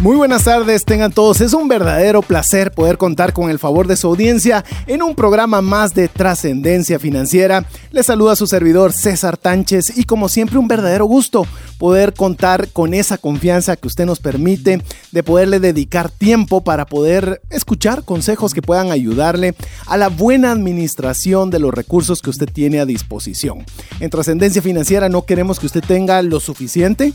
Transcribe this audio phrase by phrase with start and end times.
[0.00, 1.40] Muy buenas tardes, tengan todos.
[1.40, 5.62] Es un verdadero placer poder contar con el favor de su audiencia en un programa
[5.62, 7.64] más de trascendencia financiera.
[7.92, 11.46] Les saluda su servidor César Tánchez y como siempre un verdadero gusto
[11.78, 14.82] poder contar con esa confianza que usted nos permite
[15.12, 19.54] de poderle dedicar tiempo para poder escuchar consejos que puedan ayudarle
[19.86, 23.64] a la buena administración de los recursos que usted tiene a disposición.
[24.00, 27.14] En trascendencia financiera no queremos que usted tenga lo suficiente,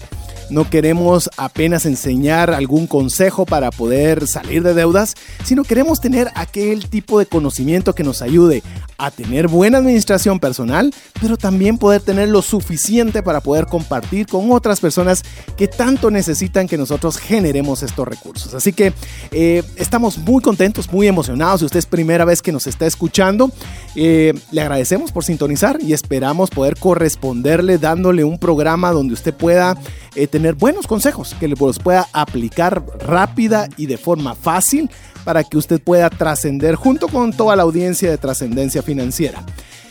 [0.50, 6.88] no queremos apenas enseñar algún consejo para poder salir de deudas, sino queremos tener aquel
[6.88, 8.64] tipo de conocimiento que nos ayude
[8.97, 14.52] a tener buena administración personal, pero también poder tener lo suficiente para poder compartir con
[14.52, 15.23] otras personas
[15.58, 18.53] que tanto necesitan que nosotros generemos estos recursos.
[18.53, 18.94] Así que
[19.31, 21.59] eh, estamos muy contentos, muy emocionados.
[21.59, 23.52] Si usted es primera vez que nos está escuchando,
[23.95, 29.77] eh, le agradecemos por sintonizar y esperamos poder corresponderle dándole un programa donde usted pueda
[30.16, 34.90] eh, tener buenos consejos que los pueda aplicar rápida y de forma fácil
[35.23, 39.44] para que usted pueda trascender junto con toda la audiencia de trascendencia financiera.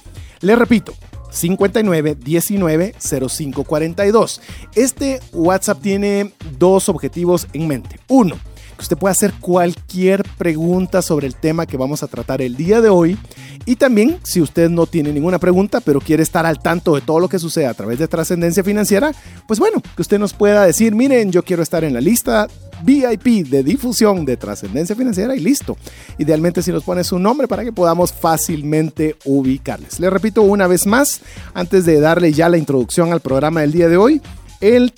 [0.43, 0.95] Le repito,
[1.31, 4.41] 59 19 05 42.
[4.75, 7.99] Este WhatsApp tiene dos objetivos en mente.
[8.09, 8.37] Uno,
[8.81, 12.81] que usted pueda hacer cualquier pregunta sobre el tema que vamos a tratar el día
[12.81, 13.19] de hoy.
[13.67, 17.21] Y también, si usted no tiene ninguna pregunta, pero quiere estar al tanto de todo
[17.21, 19.13] lo que sucede a través de trascendencia financiera,
[19.47, 22.49] pues bueno, que usted nos pueda decir, miren, yo quiero estar en la lista
[22.83, 25.77] VIP de difusión de trascendencia financiera y listo.
[26.19, 30.01] Idealmente si nos pone su nombre para que podamos fácilmente ubicarles.
[30.01, 31.21] Le repito una vez más,
[31.55, 34.21] antes de darle ya la introducción al programa del día de hoy,
[34.61, 34.93] el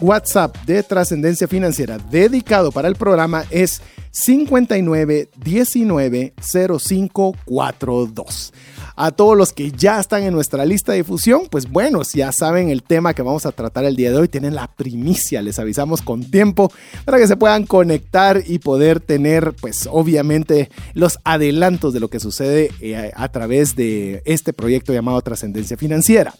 [0.00, 3.80] WhatsApp de trascendencia financiera dedicado para el programa es
[4.18, 8.52] 59 19 0542
[9.00, 12.68] a todos los que ya están en nuestra lista de difusión, pues bueno, ya saben
[12.68, 16.02] el tema que vamos a tratar el día de hoy, tienen la primicia, les avisamos
[16.02, 16.72] con tiempo
[17.04, 22.18] para que se puedan conectar y poder tener pues obviamente los adelantos de lo que
[22.18, 26.34] sucede eh, a través de este proyecto llamado Trascendencia Financiera.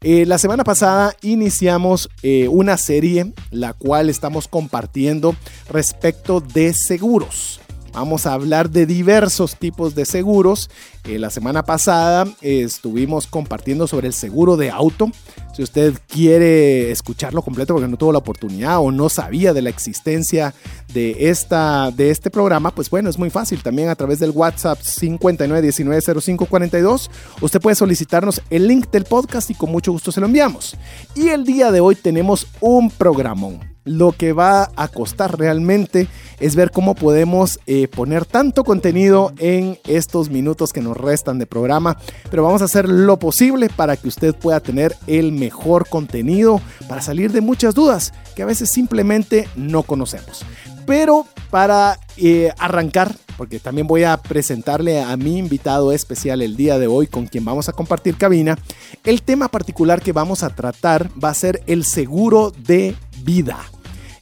[0.00, 5.34] Eh, la semana pasada iniciamos eh, una serie la cual estamos compartiendo
[5.68, 7.60] respecto de seguros.
[7.92, 10.70] Vamos a hablar de diversos tipos de seguros.
[11.02, 15.10] Eh, la semana pasada estuvimos compartiendo sobre el seguro de auto.
[15.58, 19.70] Si usted quiere escucharlo completo porque no tuvo la oportunidad o no sabía de la
[19.70, 20.54] existencia
[20.94, 23.60] de, esta, de este programa, pues bueno, es muy fácil.
[23.60, 27.10] También a través del WhatsApp 59190542,
[27.40, 30.76] usted puede solicitarnos el link del podcast y con mucho gusto se lo enviamos.
[31.16, 33.58] Y el día de hoy tenemos un programón
[33.88, 36.08] lo que va a costar realmente
[36.40, 41.46] es ver cómo podemos eh, poner tanto contenido en estos minutos que nos restan de
[41.46, 41.96] programa.
[42.30, 47.02] Pero vamos a hacer lo posible para que usted pueda tener el mejor contenido para
[47.02, 50.44] salir de muchas dudas que a veces simplemente no conocemos.
[50.86, 56.78] Pero para eh, arrancar, porque también voy a presentarle a mi invitado especial el día
[56.78, 58.56] de hoy con quien vamos a compartir cabina,
[59.04, 63.58] el tema particular que vamos a tratar va a ser el seguro de vida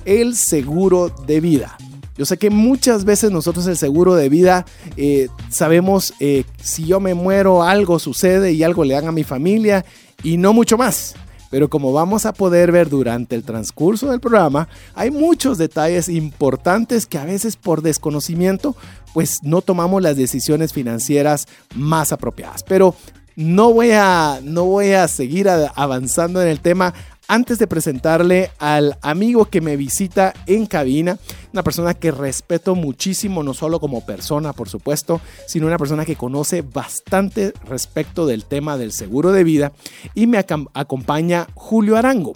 [0.07, 1.77] el seguro de vida.
[2.17, 4.65] Yo sé que muchas veces nosotros el seguro de vida
[4.97, 9.23] eh, sabemos eh, si yo me muero algo sucede y algo le dan a mi
[9.23, 9.85] familia
[10.23, 11.15] y no mucho más.
[11.51, 17.07] Pero como vamos a poder ver durante el transcurso del programa, hay muchos detalles importantes
[17.07, 18.75] que a veces por desconocimiento
[19.13, 22.63] pues no tomamos las decisiones financieras más apropiadas.
[22.63, 22.95] Pero
[23.37, 26.95] no voy a, no voy a seguir avanzando en el tema
[27.29, 31.19] antes de presentarle al amigo que me visita en cabina,
[31.57, 36.15] una persona que respeto muchísimo, no solo como persona, por supuesto, sino una persona que
[36.15, 39.73] conoce bastante respecto del tema del seguro de vida
[40.15, 42.35] y me acompaña Julio Arango.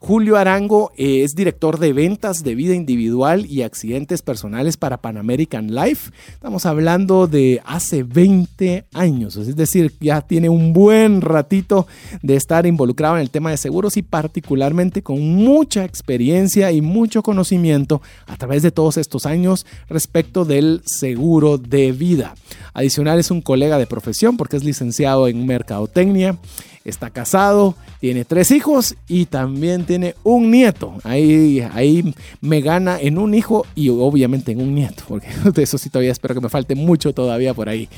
[0.00, 5.16] Julio Arango eh, es director de ventas de vida individual y accidentes personales para Pan
[5.16, 6.12] American Life.
[6.28, 11.88] Estamos hablando de hace 20 años, es decir, ya tiene un buen ratito
[12.22, 17.22] de estar involucrado en el tema de seguros y particularmente con mucha experiencia y mucho
[17.22, 22.34] conocimiento a través de todos estos años respecto del seguro de vida.
[22.74, 26.38] Adicional es un colega de profesión porque es licenciado en mercadotecnia
[26.88, 30.94] está casado, tiene tres hijos y también tiene un nieto.
[31.04, 35.78] Ahí, ahí me gana en un hijo y obviamente en un nieto, porque de eso
[35.78, 37.88] sí todavía espero que me falte mucho todavía por ahí.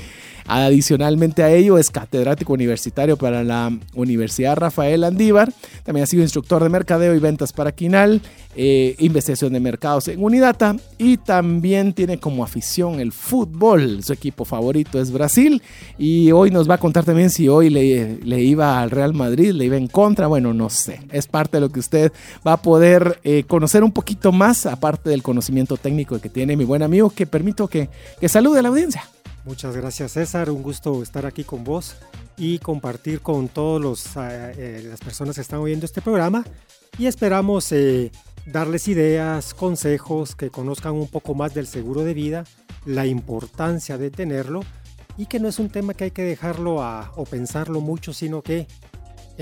[0.46, 5.52] Adicionalmente a ello es catedrático universitario para la Universidad Rafael Andívar.
[5.84, 8.20] También ha sido instructor de mercadeo y ventas para Quinal,
[8.56, 14.02] eh, investigación de mercados en Unidata y también tiene como afición el fútbol.
[14.02, 15.62] Su equipo favorito es Brasil
[15.98, 19.66] y hoy nos va a contar también si hoy le, iba al Real Madrid, le
[19.66, 20.26] iba en contra.
[20.26, 21.00] Bueno, no sé.
[21.12, 22.12] Es parte de lo que usted
[22.46, 26.64] va a poder eh, conocer un poquito más, aparte del conocimiento técnico que tiene mi
[26.64, 27.88] buen amigo, que permito que,
[28.20, 29.04] que salude a la audiencia.
[29.44, 31.96] Muchas gracias César, un gusto estar aquí con vos
[32.36, 36.44] y compartir con todas eh, eh, las personas que están oyendo este programa.
[36.98, 38.12] Y esperamos eh,
[38.44, 42.44] darles ideas, consejos, que conozcan un poco más del seguro de vida,
[42.84, 44.60] la importancia de tenerlo
[45.16, 46.76] y que no es un tema que hay que dejarlo
[47.16, 48.66] o pensarlo mucho, sino que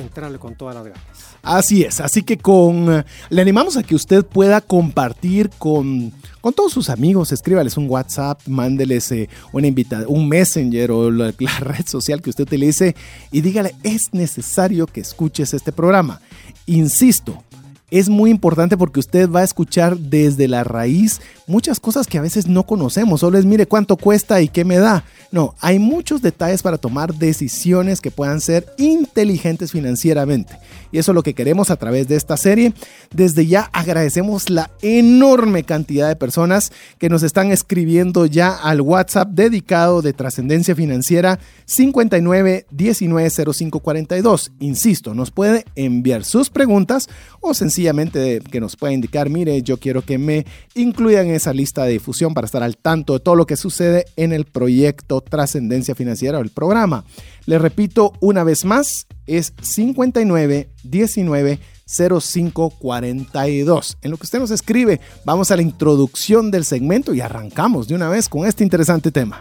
[0.00, 1.02] entrarle con todas las ganas.
[1.42, 6.72] Así es, así que con le animamos a que usted pueda compartir con, con todos
[6.72, 9.68] sus amigos, escríbales un WhatsApp, mándeles eh, una
[10.08, 12.94] un Messenger o la, la red social que usted utilice
[13.30, 16.20] y dígale, es necesario que escuches este programa.
[16.66, 17.42] Insisto,
[17.90, 22.22] es muy importante porque usted va a escuchar desde la raíz muchas cosas que a
[22.22, 23.20] veces no conocemos.
[23.20, 25.04] Solo es mire cuánto cuesta y qué me da.
[25.32, 30.58] No, hay muchos detalles para tomar decisiones que puedan ser inteligentes financieramente.
[30.92, 32.72] Y eso es lo que queremos a través de esta serie.
[33.12, 39.28] Desde ya agradecemos la enorme cantidad de personas que nos están escribiendo ya al WhatsApp
[39.30, 44.52] dedicado de trascendencia financiera 59 19 05 42.
[44.60, 47.08] Insisto, nos puede enviar sus preguntas
[47.40, 51.84] o sencillamente que nos pueda indicar, mire, yo quiero que me incluyan en esa lista
[51.84, 55.94] de difusión para estar al tanto de todo lo que sucede en el proyecto Trascendencia
[55.94, 57.04] Financiera o el programa.
[57.46, 63.98] Le repito una vez más, es 59 19 05 42.
[64.02, 67.94] En lo que usted nos escribe, vamos a la introducción del segmento y arrancamos de
[67.94, 69.40] una vez con este interesante tema.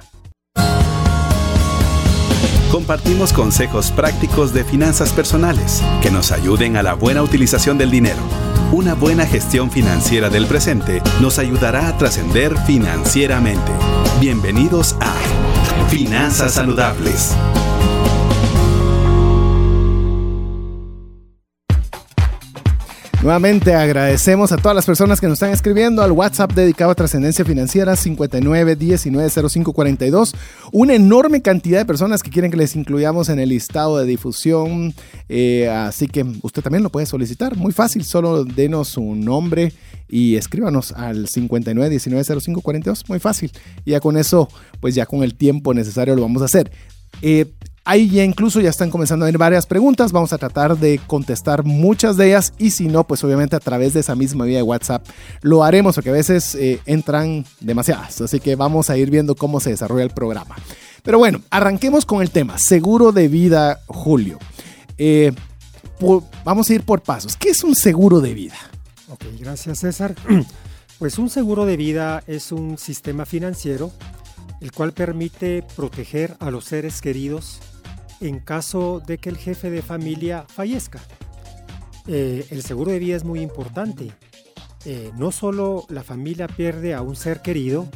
[2.72, 8.22] Compartimos consejos prácticos de finanzas personales que nos ayuden a la buena utilización del dinero.
[8.72, 13.72] Una buena gestión financiera del presente nos ayudará a trascender financieramente.
[14.20, 15.14] Bienvenidos a
[15.90, 17.34] Finanzas Saludables.
[23.24, 27.44] Nuevamente agradecemos a todas las personas que nos están escribiendo al WhatsApp dedicado a trascendencia
[27.44, 30.36] financiera 59190542.
[30.72, 34.94] Una enorme cantidad de personas que quieren que les incluyamos en el listado de difusión.
[35.30, 37.58] Eh, así que usted también lo puede solicitar.
[37.58, 39.74] Muy fácil, solo denos su nombre
[40.08, 43.10] y escríbanos al 59190542.
[43.10, 43.52] Muy fácil.
[43.84, 44.48] Y ya con eso,
[44.80, 46.72] pues ya con el tiempo necesario lo vamos a hacer.
[47.24, 47.48] Eh,
[47.90, 50.12] Ahí ya incluso ya están comenzando a venir varias preguntas.
[50.12, 53.94] Vamos a tratar de contestar muchas de ellas y si no, pues obviamente a través
[53.94, 55.08] de esa misma vía de WhatsApp
[55.42, 58.20] lo haremos porque a veces eh, entran demasiadas.
[58.20, 60.58] Así que vamos a ir viendo cómo se desarrolla el programa.
[61.02, 62.58] Pero bueno, arranquemos con el tema.
[62.58, 64.38] Seguro de vida, Julio.
[64.98, 65.32] Eh,
[66.44, 67.38] vamos a ir por pasos.
[67.38, 68.58] ¿Qué es un seguro de vida?
[69.08, 70.14] Ok, gracias César.
[71.00, 73.92] Pues un seguro de vida es un sistema financiero
[74.62, 77.60] el cual permite proteger a los seres queridos
[78.20, 81.00] en caso de que el jefe de familia fallezca.
[82.08, 84.12] Eh, el seguro de vida es muy importante.
[84.86, 87.88] Eh, no solo la familia pierde a un ser querido,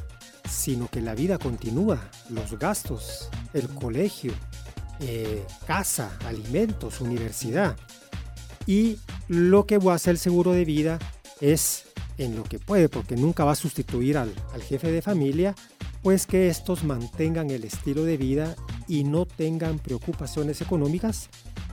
[0.50, 4.34] sino que la vida continúa, los gastos, el colegio,
[5.00, 7.78] eh, casa, alimentos, universidad.
[8.66, 8.98] Y
[9.28, 11.00] lo que hacer el seguro de vida
[11.40, 11.86] es,
[12.18, 15.56] en lo que puede, porque nunca va a sustituir al, al jefe de familia,
[16.02, 18.56] pues que estos mantengan el estilo de vida
[18.88, 21.30] y no tengan preocupaciones económicas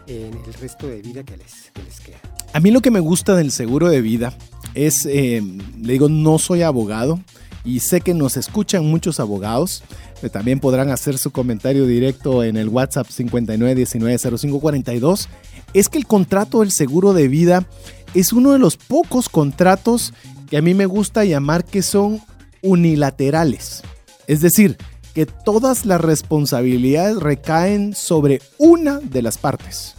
[0.06, 2.18] en el resto de vida que les, queda.
[2.52, 4.35] A mí lo que me gusta del seguro de vida
[4.75, 5.42] es, eh,
[5.80, 7.20] le digo, no soy abogado
[7.64, 9.82] y sé que nos escuchan muchos abogados.
[10.20, 15.28] Que también podrán hacer su comentario directo en el WhatsApp 59190542.
[15.75, 17.66] Es que el contrato del seguro de vida
[18.14, 20.12] es uno de los pocos contratos
[20.50, 22.20] que a mí me gusta llamar que son
[22.62, 23.82] unilaterales.
[24.28, 24.76] Es decir,
[25.14, 29.94] que todas las responsabilidades recaen sobre una de las partes.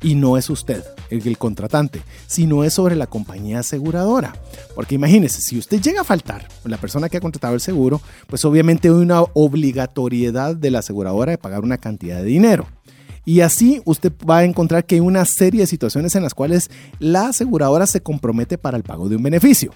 [0.00, 4.32] Y no es usted, el, contratante, sino es sobre la compañía aseguradora.
[4.76, 8.44] Porque imagínese, si usted llega a faltar, la persona que ha contratado el seguro, pues
[8.44, 12.68] obviamente hay una obligatoriedad de la aseguradora de pagar una cantidad de dinero.
[13.24, 16.70] Y así usted va a encontrar que hay una serie de situaciones en las cuales
[17.00, 19.72] la aseguradora se compromete para el pago de un beneficio.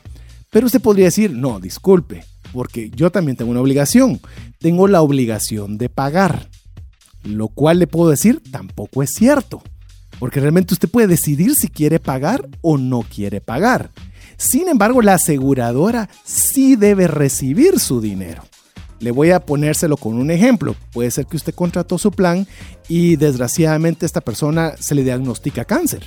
[0.50, 4.20] Pero usted podría decir, no, disculpe, porque yo también tengo una obligación.
[4.58, 6.48] Tengo la obligación de pagar.
[7.24, 9.62] Lo cual le puedo decir, tampoco es cierto.
[10.18, 13.90] Porque realmente usted puede decidir si quiere pagar o no quiere pagar.
[14.36, 18.42] Sin embargo, la aseguradora sí debe recibir su dinero.
[19.00, 20.74] Le voy a ponérselo con un ejemplo.
[20.92, 22.46] Puede ser que usted contrató su plan
[22.88, 26.02] y desgraciadamente esta persona se le diagnostica cáncer.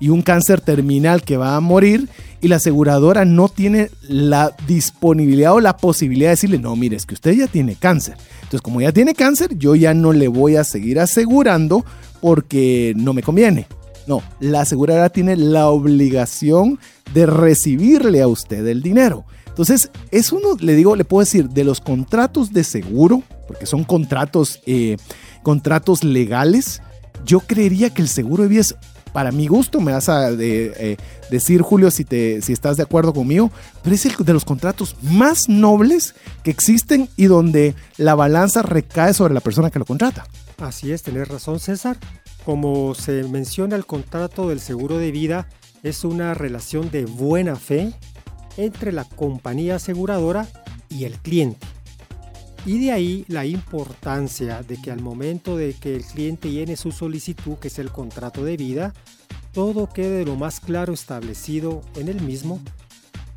[0.00, 2.08] Y un cáncer terminal que va a morir
[2.42, 7.06] y la aseguradora no tiene la disponibilidad o la posibilidad de decirle, no, mire, es
[7.06, 8.16] que usted ya tiene cáncer.
[8.34, 11.84] Entonces, como ya tiene cáncer, yo ya no le voy a seguir asegurando
[12.20, 13.68] porque no me conviene.
[14.08, 16.80] No, la aseguradora tiene la obligación
[17.14, 19.24] de recibirle a usted el dinero.
[19.46, 23.84] Entonces, es uno, le digo, le puedo decir, de los contratos de seguro, porque son
[23.84, 24.96] contratos, eh,
[25.44, 26.82] contratos legales,
[27.24, 28.74] yo creería que el seguro de vida es,
[29.12, 30.96] para mi gusto, me vas a eh,
[31.30, 33.50] decir, Julio, si, te, si estás de acuerdo conmigo,
[33.82, 39.14] pero es el de los contratos más nobles que existen y donde la balanza recae
[39.14, 40.26] sobre la persona que lo contrata.
[40.58, 41.98] Así es, tenés razón, César.
[42.44, 45.48] Como se menciona, el contrato del seguro de vida
[45.82, 47.92] es una relación de buena fe
[48.56, 50.46] entre la compañía aseguradora
[50.88, 51.66] y el cliente.
[52.64, 56.92] Y de ahí la importancia de que al momento de que el cliente llene su
[56.92, 58.94] solicitud, que es el contrato de vida,
[59.52, 62.60] todo quede lo más claro establecido en el mismo,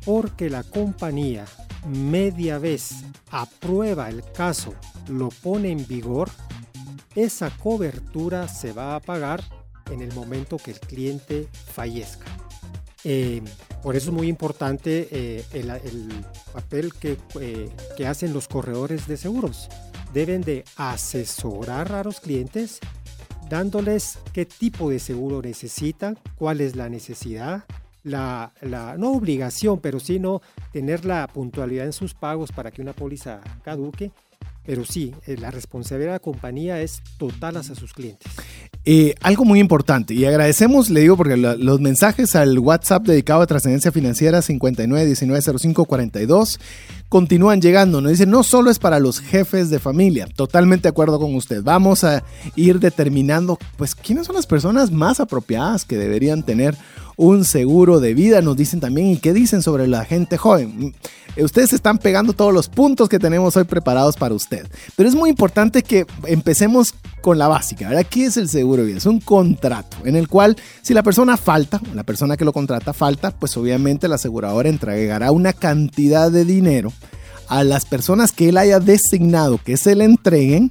[0.04, 1.44] porque la compañía
[1.88, 4.74] media vez aprueba el caso,
[5.08, 6.30] lo pone en vigor,
[7.16, 9.42] esa cobertura se va a pagar
[9.90, 12.45] en el momento que el cliente fallezca.
[13.08, 13.40] Eh,
[13.84, 16.08] por eso es muy importante eh, el,
[16.52, 19.68] papel que, eh, que hacen los corredores de seguros.
[20.12, 22.80] Deben de asesorar a los clientes
[23.48, 27.62] dándoles qué tipo de seguro necesitan, cuál es la necesidad,
[28.02, 32.92] la, la, no obligación, pero sino tener la puntualidad en sus pagos para que una
[32.92, 34.10] póliza caduque
[34.66, 38.30] pero sí, eh, la responsabilidad de la compañía es total hacia sus clientes.
[38.84, 43.46] Eh, algo muy importante, y agradecemos, le digo, porque los mensajes al WhatsApp dedicado a
[43.46, 46.58] trascendencia financiera 59190542
[47.08, 48.00] continúan llegando.
[48.00, 51.62] Nos dicen, no solo es para los jefes de familia, totalmente de acuerdo con usted.
[51.62, 56.76] Vamos a ir determinando, pues, quiénes son las personas más apropiadas que deberían tener
[57.16, 60.94] un seguro de vida, nos dicen también, y qué dicen sobre la gente joven.
[61.36, 64.66] Ustedes están pegando todos los puntos que tenemos hoy preparados para usted.
[64.96, 67.88] Pero es muy importante que empecemos con la básica.
[67.88, 68.06] ¿verdad?
[68.08, 68.98] ¿Qué es el seguro de vida?
[68.98, 72.94] Es un contrato en el cual si la persona falta, la persona que lo contrata
[72.94, 76.92] falta, pues obviamente la aseguradora entregará una cantidad de dinero
[77.48, 80.70] a las personas que él haya designado que se le entreguen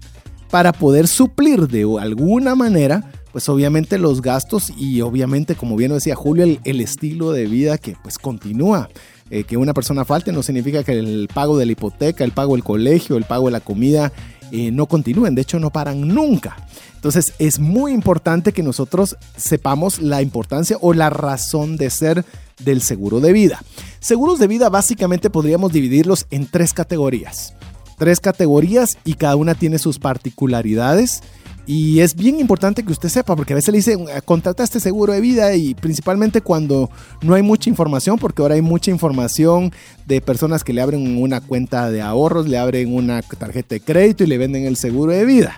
[0.50, 6.16] para poder suplir de alguna manera pues obviamente los gastos y obviamente, como bien decía
[6.16, 8.88] Julio, el, estilo de vida que pues continúa.
[9.30, 12.54] Eh, que una persona falte no significa que el pago de la hipoteca, el pago
[12.54, 14.14] del colegio, el pago de la comida
[14.54, 16.56] eh, no continúen, de hecho no paran nunca.
[16.94, 22.24] Entonces es muy importante que nosotros sepamos la importancia o la razón de ser
[22.64, 23.62] del seguro de vida.
[24.00, 27.54] Seguros de vida básicamente podríamos dividirlos en tres categorías.
[27.98, 31.22] Tres categorías y cada una tiene sus particularidades
[31.68, 35.14] y es bien importante que usted sepa, porque a veces le dicen, contrata este seguro
[35.14, 36.92] de vida y principalmente cuando
[37.24, 39.72] no hay mucha información, porque ahora hay mucha información
[40.06, 44.24] de personas que le abren una cuenta de ahorros, le abren una tarjeta de crédito
[44.24, 45.58] y le venden el seguro de vida.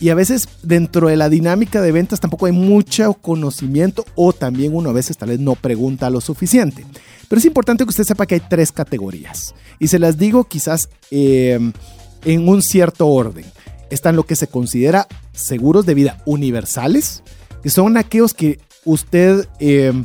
[0.00, 4.74] Y a veces dentro de la dinámica de ventas tampoco hay mucho conocimiento o también
[4.74, 6.84] uno a veces tal vez no pregunta lo suficiente.
[7.28, 9.54] Pero es importante que usted sepa que hay tres categorías.
[9.78, 11.60] Y se las digo quizás eh,
[12.24, 13.44] en un cierto orden
[13.94, 17.22] están lo que se considera seguros de vida universales,
[17.62, 20.04] que son aquellos que usted em,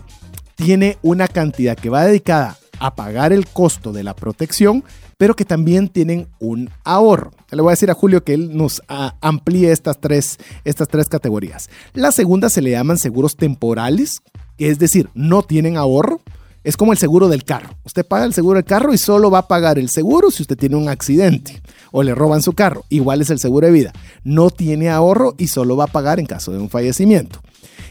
[0.56, 4.84] tiene una cantidad que va dedicada a pagar el costo de la protección,
[5.18, 7.32] pero que también tienen un ahorro.
[7.52, 11.70] Le voy a decir a Julio que él nos amplíe estas tres, estas tres categorías.
[11.94, 14.22] La segunda se le llaman seguros temporales,
[14.58, 16.22] que es decir, no tienen ahorro.
[16.64, 17.76] Es como el seguro del carro.
[17.84, 20.58] Usted paga el seguro del carro y solo va a pagar el seguro si usted
[20.58, 22.86] tiene un accidente o le roban su carro.
[22.90, 23.94] Igual es el seguro de vida.
[24.24, 27.42] No tiene ahorro y solo va a pagar en caso de un fallecimiento.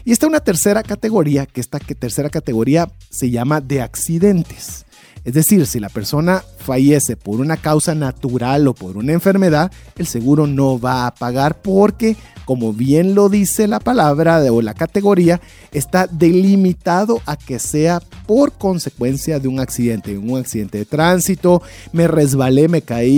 [0.05, 4.85] Y está una tercera categoría, que esta tercera categoría se llama de accidentes.
[5.25, 10.07] Es decir, si la persona fallece por una causa natural o por una enfermedad, el
[10.07, 12.15] seguro no va a pagar porque,
[12.49, 15.39] como bien lo dice la palabra o la categoría,
[15.71, 22.07] está delimitado a que sea por consecuencia de un accidente, un accidente de tránsito, me
[22.07, 23.11] resbalé, me caí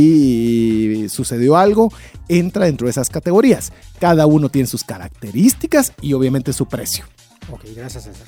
[1.05, 1.93] y sucedió algo,
[2.27, 3.71] entra dentro de esas categorías.
[4.01, 7.05] Cada uno tiene sus características y obviamente su precio.
[7.49, 8.27] Ok, gracias César.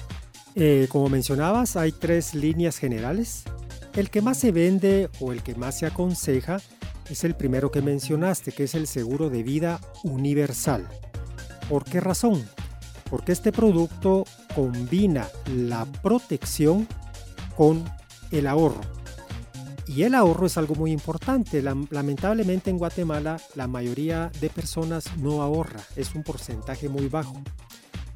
[0.55, 3.43] Eh, como mencionabas, hay tres líneas generales.
[3.93, 6.61] El que más se vende o el que más se aconseja
[7.09, 10.87] es el primero que mencionaste, que es el seguro de vida universal.
[11.69, 12.43] ¿Por qué razón?
[13.09, 16.87] Porque este producto combina la protección
[17.55, 17.83] con
[18.31, 18.81] el ahorro.
[19.85, 21.61] Y el ahorro es algo muy importante.
[21.61, 27.41] Lamentablemente en Guatemala la mayoría de personas no ahorra, es un porcentaje muy bajo.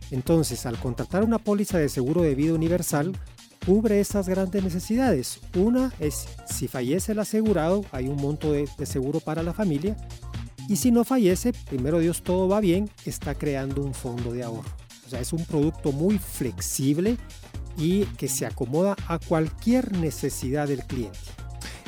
[0.09, 3.11] Entonces, al contratar una póliza de seguro de vida universal,
[3.67, 5.41] cubre esas grandes necesidades.
[5.53, 9.97] Una es si fallece el asegurado, hay un monto de, seguro para la familia.
[10.69, 14.69] Y si no fallece, primero Dios todo va bien, está creando un fondo de ahorro.
[15.05, 17.17] O sea, es un producto muy flexible
[17.77, 21.19] y que se acomoda a cualquier necesidad del cliente.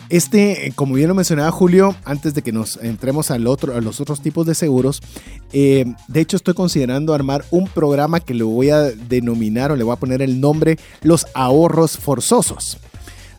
[0.09, 4.01] Este, como bien lo mencionaba Julio, antes de que nos entremos al otro, a los
[4.01, 5.01] otros tipos de seguros,
[5.53, 9.83] eh, de hecho estoy considerando armar un programa que le voy a denominar o le
[9.83, 12.79] voy a poner el nombre Los ahorros forzosos.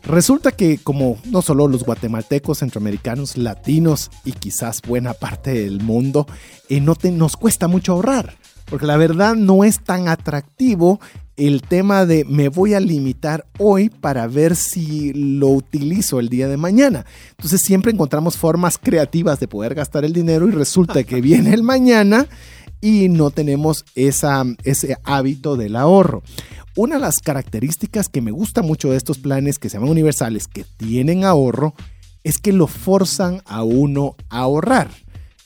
[0.03, 6.25] Resulta que como no solo los guatemaltecos, centroamericanos, latinos y quizás buena parte del mundo,
[6.69, 8.35] eh, no nos cuesta mucho ahorrar.
[8.65, 11.01] Porque la verdad no es tan atractivo
[11.37, 16.47] el tema de me voy a limitar hoy para ver si lo utilizo el día
[16.47, 17.05] de mañana.
[17.31, 21.63] Entonces siempre encontramos formas creativas de poder gastar el dinero y resulta que viene el
[21.63, 22.27] mañana
[22.81, 26.23] y no tenemos esa, ese hábito del ahorro.
[26.75, 30.47] Una de las características que me gusta mucho de estos planes que se llaman universales,
[30.47, 31.73] que tienen ahorro,
[32.23, 34.89] es que lo forzan a uno a ahorrar.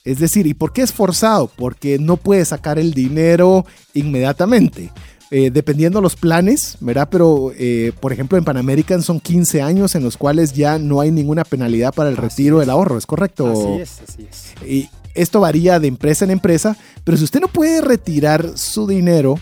[0.04, 1.50] Es decir, ¿y por qué es forzado?
[1.56, 3.66] Porque no puede sacar el dinero
[3.96, 4.92] inmediatamente.
[5.32, 7.10] Eh, dependiendo los planes, ¿verdad?
[7.10, 11.02] Pero, eh, por ejemplo, en Pan American son 15 años en los cuales ya no
[11.02, 13.52] hay ninguna penalidad para el retiro del ahorro, ¿es correcto?
[13.52, 14.70] Así es, así es.
[14.70, 19.40] Y esto varía de empresa en empresa, pero si usted no puede retirar su dinero,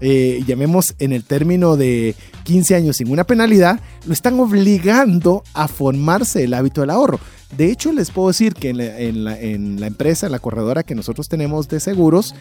[0.00, 2.14] eh, llamemos en el término de
[2.44, 7.18] 15 años sin una penalidad, lo están obligando a formarse el hábito del ahorro.
[7.56, 9.38] De hecho, les puedo decir que en la,
[9.86, 12.34] empresa, en la corredora que nosotros tenemos de seguros,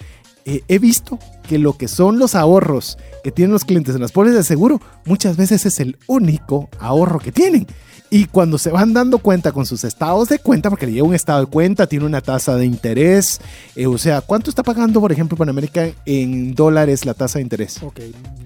[0.45, 4.11] eh, he visto que lo que son los ahorros que tienen los clientes en las
[4.11, 7.67] pólizas de seguro, muchas veces es el único ahorro que tienen.
[8.09, 11.15] Y cuando se van dando cuenta con sus estados de cuenta, porque le lleva un
[11.15, 13.41] estado de cuenta, tiene una tasa de interés,
[13.75, 17.81] eh, o sea, ¿cuánto está pagando, por ejemplo, Panamérica en dólares la tasa de interés?
[17.81, 18.01] Ok,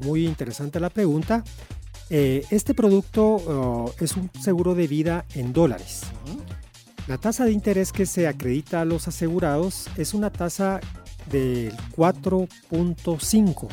[0.05, 1.43] muy interesante la pregunta.
[2.09, 6.03] Eh, este producto oh, es un seguro de vida en dólares.
[7.07, 10.79] La tasa de interés que se acredita a los asegurados es una tasa
[11.31, 13.67] del 4.5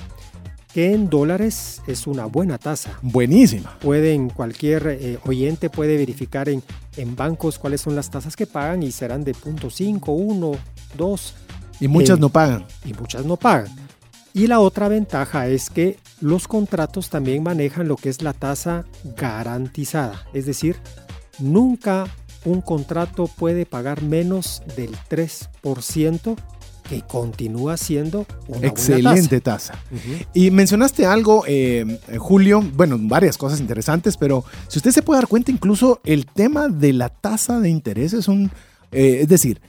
[0.74, 2.98] que en dólares es una buena tasa.
[3.00, 3.78] Buenísima.
[3.78, 6.64] Pueden, cualquier eh, oyente puede verificar en,
[6.96, 10.52] en, bancos cuáles son las tasas que pagan y serán de 0.5, 1,
[10.98, 11.34] 2.
[11.78, 12.66] Y muchas eh, no pagan.
[12.84, 13.68] Y muchas no pagan.
[14.32, 18.84] Y la otra ventaja es que los contratos también manejan lo que es la tasa
[19.16, 20.26] garantizada.
[20.34, 20.76] Es decir,
[21.38, 22.08] nunca
[22.44, 26.36] un contrato puede pagar menos del 3%
[26.88, 29.74] que continúa siendo una excelente tasa.
[30.32, 35.28] Y mencionaste algo, eh, Julio, bueno, varias cosas interesantes, pero si usted se puede dar
[35.28, 38.50] cuenta, incluso el tema de la tasa de interés es un,
[38.92, 39.60] eh, es decir,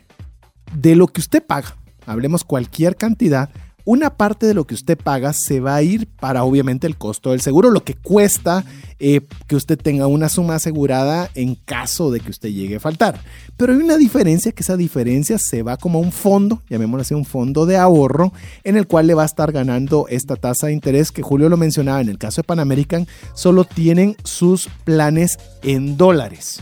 [0.73, 1.75] de lo que usted paga,
[2.05, 3.49] hablemos cualquier cantidad,
[3.85, 7.31] una parte de lo que usted paga se va a ir para obviamente el costo
[7.31, 8.65] del seguro, lo que cuesta
[8.97, 13.21] eh, que usted tenga una suma asegurada en caso de que usted llegue a faltar.
[13.55, 17.13] Pero hay una diferencia, que esa diferencia se va como a un fondo, llamémoslo así,
[17.13, 20.73] un fondo de ahorro, en el cual le va a estar ganando esta tasa de
[20.73, 25.37] interés que Julio lo mencionaba, en el caso de Pan American, solo tienen sus planes
[25.61, 26.59] en dólares.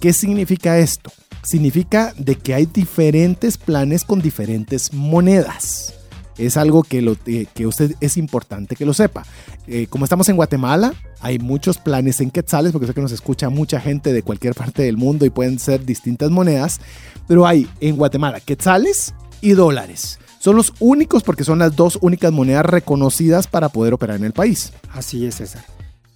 [0.00, 1.12] ¿Qué significa esto?
[1.42, 5.95] Significa de que hay diferentes planes con diferentes monedas
[6.38, 9.24] es algo eh, que usted es importante que lo sepa.
[9.66, 13.48] Eh, como estamos en Guatemala, hay muchos planes en quetzales, porque sé que nos escucha
[13.48, 16.80] mucha gente de cualquier parte del mundo y pueden ser distintas monedas,
[17.26, 20.18] pero hay en Guatemala quetzales y dólares.
[20.38, 24.32] Son los únicos porque son las dos únicas monedas reconocidas para poder operar en el
[24.32, 24.72] país.
[24.92, 25.64] Así es, César.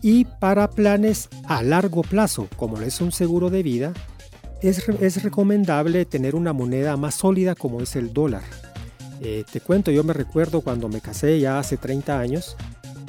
[0.03, 3.93] Y para planes a largo plazo, como es un seguro de vida,
[4.63, 8.43] es, es recomendable tener una moneda más sólida como es el dólar
[9.21, 12.57] eh, te cuento, yo me recuerdo cuando me casé ya hace 30 años,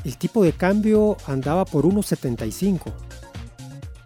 [0.04, 2.92] el tipo de cambio andaba por 1.75.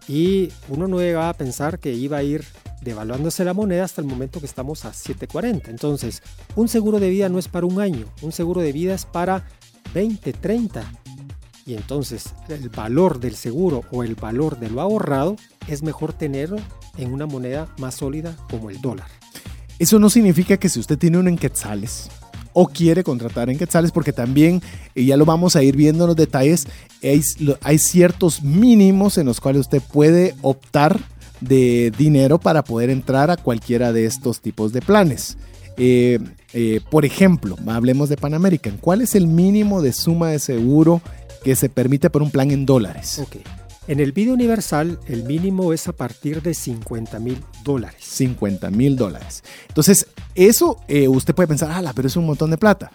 [0.08, 2.44] y uno no llegaba a pensar que iba a ir
[2.80, 5.68] devaluándose la moneda hasta el momento que estamos a 7.40.
[5.68, 6.22] Entonces,
[6.54, 9.44] un seguro de vida no es para un año, un seguro de vida es para
[9.92, 10.84] 20, 30.
[11.66, 15.34] Y entonces el valor del seguro o el valor de lo ahorrado
[15.66, 16.58] es mejor tenerlo
[16.96, 19.08] en una moneda más sólida como el dólar.
[19.78, 22.08] Eso no significa que si usted tiene un en quetzales
[22.58, 24.62] o quiere contratar en quetzales, porque también,
[24.94, 26.66] y ya lo vamos a ir viendo en los detalles,
[27.02, 30.98] hay, ciertos mínimos en los cuales usted puede optar
[31.42, 35.36] de dinero para poder entrar a cualquiera de estos tipos de planes.
[35.76, 36.18] Eh,
[36.54, 38.78] eh, por ejemplo, hablemos de Pan American.
[38.78, 41.02] ¿Cuál es el mínimo de suma de seguro
[41.44, 43.18] que se permite por un plan en dólares?
[43.18, 43.36] Ok.
[43.88, 48.02] En el video universal, el mínimo es a partir de 50 mil dólares.
[48.02, 49.44] 50 mil dólares.
[49.68, 52.90] Entonces, eso eh, usted puede pensar, ah, pero es un montón de plata.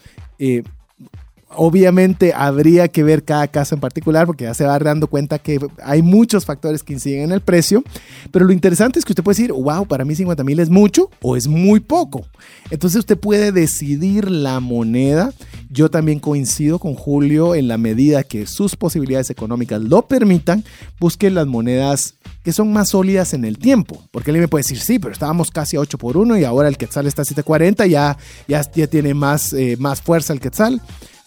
[1.56, 5.60] Obviamente habría que ver cada caso en particular porque ya se va dando cuenta que
[5.84, 7.84] hay muchos factores que inciden en el precio,
[8.32, 11.10] pero lo interesante es que usted puede decir, wow, para mí 50 mil es mucho
[11.22, 12.26] o es muy poco.
[12.70, 15.34] Entonces usted puede decidir la moneda.
[15.70, 20.64] Yo también coincido con Julio en la medida que sus posibilidades económicas lo permitan,
[21.00, 24.02] busque las monedas que son más sólidas en el tiempo.
[24.12, 26.68] Porque él me puede decir, sí, pero estábamos casi a 8 por 1 y ahora
[26.68, 30.82] el Quetzal está a 7.40, ya, ya, ya tiene más, eh, más fuerza el Quetzal.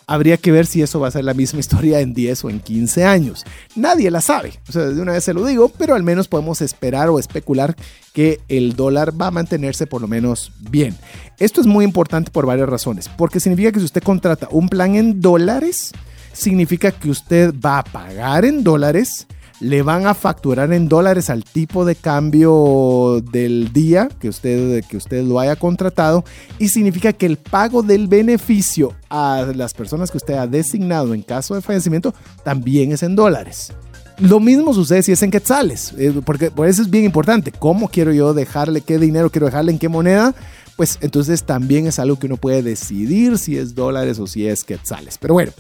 [0.07, 2.61] Habría que ver si eso va a ser la misma historia en 10 o en
[2.61, 3.45] 15 años.
[3.75, 6.61] Nadie la sabe, o sea, de una vez se lo digo, pero al menos podemos
[6.61, 7.75] esperar o especular
[8.13, 10.97] que el dólar va a mantenerse por lo menos bien.
[11.39, 14.95] Esto es muy importante por varias razones, porque significa que si usted contrata un plan
[14.95, 15.93] en dólares,
[16.33, 19.27] significa que usted va a pagar en dólares,
[19.61, 24.97] le van a facturar en dólares al tipo de cambio del día que usted, que
[24.97, 26.25] usted lo haya contratado
[26.59, 31.23] y significa que el pago del beneficio a las personas que usted ha designado en
[31.23, 33.73] caso de fallecimiento también es en dólares.
[34.19, 37.51] Lo mismo sucede si es en quetzales, eh, porque por eso es bien importante.
[37.51, 40.35] ¿Cómo quiero yo dejarle, qué dinero quiero dejarle, en qué moneda?
[40.77, 44.63] Pues entonces también es algo que uno puede decidir si es dólares o si es
[44.63, 45.19] quetzales.
[45.19, 45.53] Pero bueno,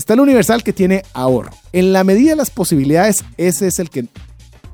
[0.00, 1.50] Está el universal que tiene ahorro.
[1.74, 4.06] En la medida de las posibilidades, ese es el que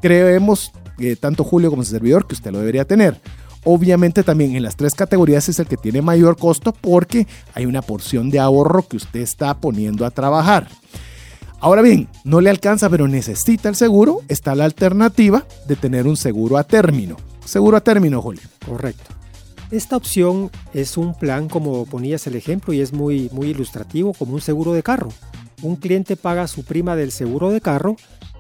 [0.01, 3.21] creemos, eh, tanto Julio como su servidor, que usted lo debería tener.
[3.65, 7.83] Obviamente también en las tres categorías es el que tiene mayor costo porque hay una
[7.83, 10.69] porción de ahorro que usted está poniendo a trabajar.
[11.59, 16.17] Ahora bien, no le alcanza pero necesita el seguro, está la alternativa de tener un
[16.17, 17.17] seguro a término.
[17.45, 18.43] Seguro a término, Julio.
[18.65, 19.16] Correcto.
[19.71, 24.35] Esta opción es un plan como ponías el ejemplo y es muy, muy ilustrativo como
[24.35, 25.09] un seguro de carro.
[25.61, 27.97] Un cliente paga su prima del seguro de carro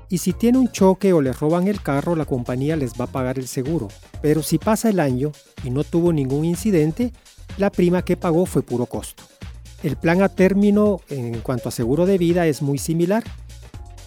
[0.08, 3.12] y si tiene un choque o le roban el carro, la compañía les va a
[3.12, 3.88] pagar el seguro.
[4.22, 5.32] Pero si pasa el año
[5.64, 7.12] y no tuvo ningún incidente,
[7.58, 9.24] la prima que pagó fue puro costo.
[9.82, 13.24] El plan a término en cuanto a seguro de vida es muy similar.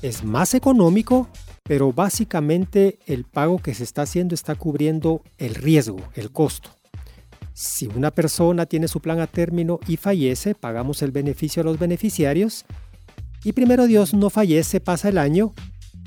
[0.02, 1.28] Es más económico,
[1.64, 6.79] pero básicamente el pago que se está haciendo está cubriendo el riesgo, el costo.
[7.62, 11.78] Si una persona tiene su plan a término y fallece, pagamos el beneficio a los
[11.78, 12.64] beneficiarios.
[13.44, 15.54] Y primero Dios no fallece, pasa el año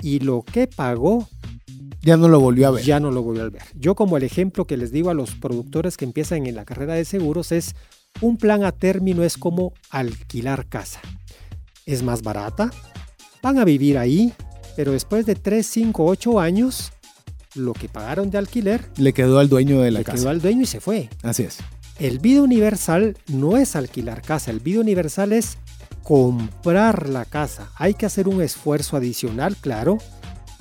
[0.01, 1.29] y lo que pagó
[2.01, 2.83] ya no lo volvió a ver.
[2.83, 3.61] Ya no lo volvió a ver.
[3.75, 6.95] Yo como el ejemplo que les digo a los productores que empiezan en la carrera
[6.95, 7.75] de seguros es
[8.19, 11.01] un plan a término es como alquilar casa.
[11.85, 12.71] Es más barata,
[13.43, 14.33] van a vivir ahí,
[14.75, 16.92] pero después de 3, 5, 8 años
[17.55, 20.17] lo que pagaron de alquiler le quedó al dueño de la le casa.
[20.17, 21.09] Quedó al dueño y se fue.
[21.21, 21.57] Así es.
[21.99, 25.57] El vida universal no es alquilar casa, el vida universal es
[26.01, 27.71] comprar la casa.
[27.75, 29.97] Hay que hacer un esfuerzo adicional, claro,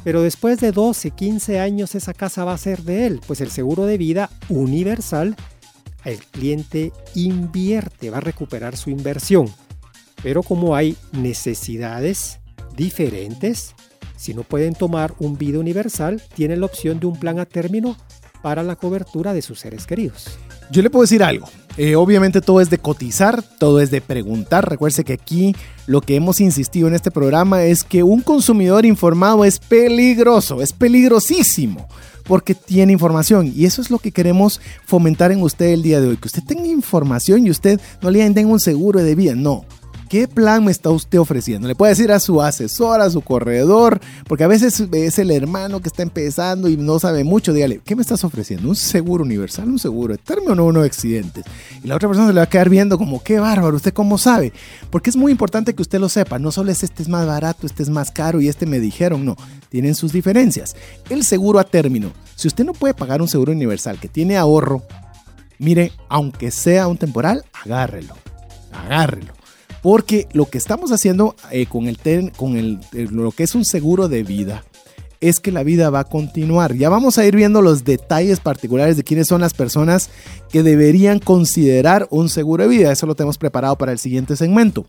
[0.04, 3.50] pero después de 12, 15 años esa casa va a ser de él, pues el
[3.50, 5.36] seguro de vida universal,
[6.04, 9.48] el cliente invierte, va a recuperar su inversión.
[10.22, 12.40] Pero como hay necesidades
[12.76, 13.74] diferentes,
[14.16, 17.96] si no pueden tomar un vida universal, tienen la opción de un plan a término
[18.42, 20.38] para la cobertura de sus seres queridos.
[20.70, 21.48] Yo le puedo decir algo.
[21.78, 24.68] Eh, obviamente todo es de cotizar, todo es de preguntar.
[24.68, 29.44] Recuerde que aquí lo que hemos insistido en este programa es que un consumidor informado
[29.44, 31.88] es peligroso, es peligrosísimo
[32.24, 36.08] porque tiene información y eso es lo que queremos fomentar en usted el día de
[36.08, 39.64] hoy, que usted tenga información y usted no le tenga un seguro de vida, no.
[40.12, 41.66] ¿Qué plan me está usted ofreciendo?
[41.66, 43.98] Le puede decir a su asesor, a su corredor,
[44.28, 47.54] porque a veces es el hermano que está empezando y no sabe mucho.
[47.54, 48.68] Dígale, ¿qué me estás ofreciendo?
[48.68, 49.70] ¿Un seguro universal?
[49.70, 51.46] ¿Un seguro de término o no uno de accidentes?
[51.82, 54.18] Y la otra persona se le va a quedar viendo como, qué bárbaro, ¿usted cómo
[54.18, 54.52] sabe?
[54.90, 56.38] Porque es muy importante que usted lo sepa.
[56.38, 59.24] No solo es este es más barato, este es más caro y este me dijeron,
[59.24, 59.34] no.
[59.70, 60.76] Tienen sus diferencias.
[61.08, 62.12] El seguro a término.
[62.36, 64.82] Si usted no puede pagar un seguro universal que tiene ahorro,
[65.58, 68.14] mire, aunque sea un temporal, agárrelo.
[68.72, 69.41] Agárrelo
[69.82, 71.98] porque lo que estamos haciendo eh, con, el,
[72.36, 74.64] con el, lo que es un seguro de vida
[75.20, 76.74] es que la vida va a continuar.
[76.74, 80.10] Ya vamos a ir viendo los detalles particulares de quiénes son las personas
[80.50, 82.90] que deberían considerar un seguro de vida.
[82.90, 84.84] Eso lo tenemos preparado para el siguiente segmento.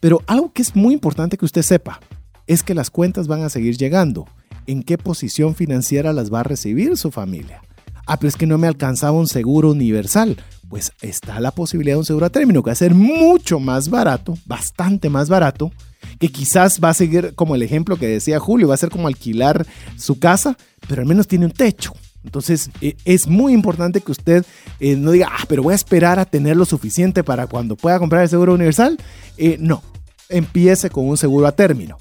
[0.00, 2.00] Pero algo que es muy importante que usted sepa
[2.48, 4.26] es que las cuentas van a seguir llegando.
[4.66, 7.62] ¿En qué posición financiera las va a recibir su familia?
[8.08, 10.36] Ah, pero es que no me alcanzaba un seguro universal
[10.68, 13.88] pues está la posibilidad de un seguro a término que va a ser mucho más
[13.88, 15.72] barato, bastante más barato,
[16.18, 19.08] que quizás va a seguir como el ejemplo que decía Julio, va a ser como
[19.08, 19.66] alquilar
[19.96, 21.92] su casa, pero al menos tiene un techo.
[22.24, 24.44] Entonces eh, es muy importante que usted
[24.80, 27.98] eh, no diga, ah, pero voy a esperar a tener lo suficiente para cuando pueda
[27.98, 28.98] comprar el seguro universal.
[29.38, 29.82] Eh, no,
[30.28, 31.96] empiece con un seguro a término.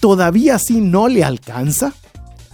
[0.00, 1.92] Todavía así no le alcanza,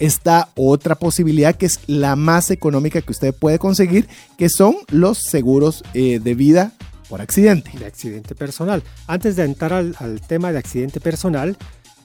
[0.07, 5.19] está otra posibilidad que es la más económica que usted puede conseguir, que son los
[5.19, 6.73] seguros eh, de vida
[7.09, 7.71] por accidente.
[7.79, 8.83] De accidente personal.
[9.07, 11.57] Antes de entrar al, tema de accidente personal,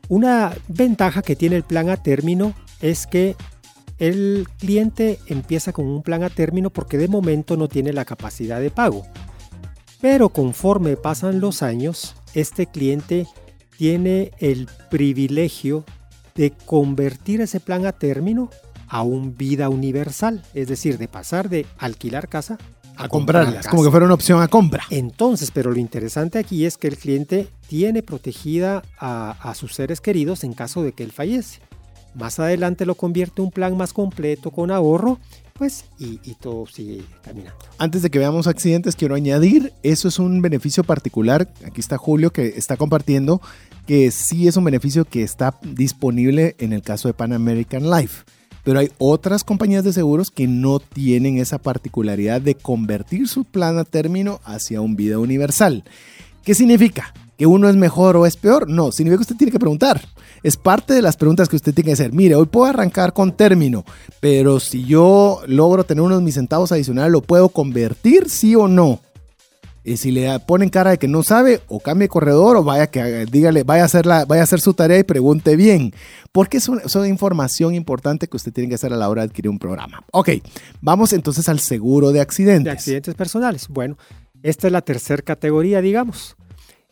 [0.07, 3.35] una ventaja que tiene el plan a término es que
[3.97, 8.61] el cliente empieza con un plan a término porque de momento no tiene la capacidad
[8.61, 9.05] de pago.
[10.01, 13.27] Pero conforme pasan los años, este cliente
[13.77, 15.83] tiene el privilegio
[16.39, 18.49] de convertir ese plan a término
[18.87, 22.57] a un vida universal, es decir, de pasar de alquilar casa
[22.95, 24.85] a, comprarlas, como que fuera una opción a compra.
[24.89, 30.45] Entonces, pero lo interesante aquí es que el cliente tiene protegida a, sus seres queridos
[30.45, 31.59] en caso de que él fallece.
[32.15, 35.19] Más adelante lo convierte en un plan más completo con ahorro,
[35.53, 37.59] pues, y, y, todo sigue caminando.
[37.77, 42.31] Antes de que veamos accidentes, quiero añadir, eso es un beneficio particular, aquí está Julio
[42.31, 43.41] que está compartiendo,
[43.89, 48.23] que sí es un beneficio que está disponible en el caso de Pan American Life.
[48.63, 53.79] Pero hay otras compañías de seguros que no tienen esa particularidad de convertir su plan
[53.79, 55.83] a término hacia un vida universal.
[56.43, 57.15] ¿Qué significa?
[57.35, 58.69] ¿Que uno es mejor o es peor?
[58.69, 60.07] No, significa que usted tiene que preguntar.
[60.43, 62.13] Es parte de las preguntas que usted tiene que hacer.
[62.13, 63.85] Mire, hoy puedo arrancar con término,
[64.19, 68.99] pero si yo logro tener unos mis centavos adicionales, ¿lo puedo convertir, sí o no?
[69.83, 73.25] Y si le ponen cara de que no sabe, o cambie corredor, o vaya que
[73.25, 75.93] dígale, vaya a hacer la, vaya a hacer su tarea y pregunte bien.
[76.31, 79.49] Porque es una, información importante que usted tiene que hacer a la hora de adquirir
[79.49, 80.03] un programa.
[80.11, 80.29] Ok,
[80.81, 82.65] vamos entonces al seguro de accidentes.
[82.65, 83.67] De accidentes personales.
[83.69, 83.97] Bueno,
[84.43, 86.35] esta es la tercera categoría, digamos.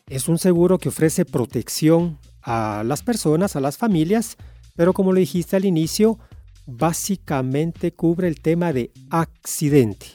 [0.06, 4.36] Es un seguro que ofrece protección a las personas, a las familias,
[4.74, 6.18] pero como lo dijiste al inicio,
[6.66, 10.06] básicamente cubre el tema de accidente.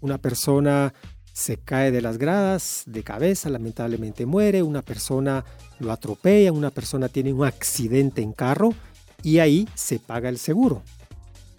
[0.00, 0.94] Una persona
[1.32, 5.44] se cae de las gradas de cabeza, lamentablemente muere, una persona
[5.78, 8.74] lo atropella, una persona tiene un accidente en carro
[9.22, 10.82] y ahí se paga el seguro.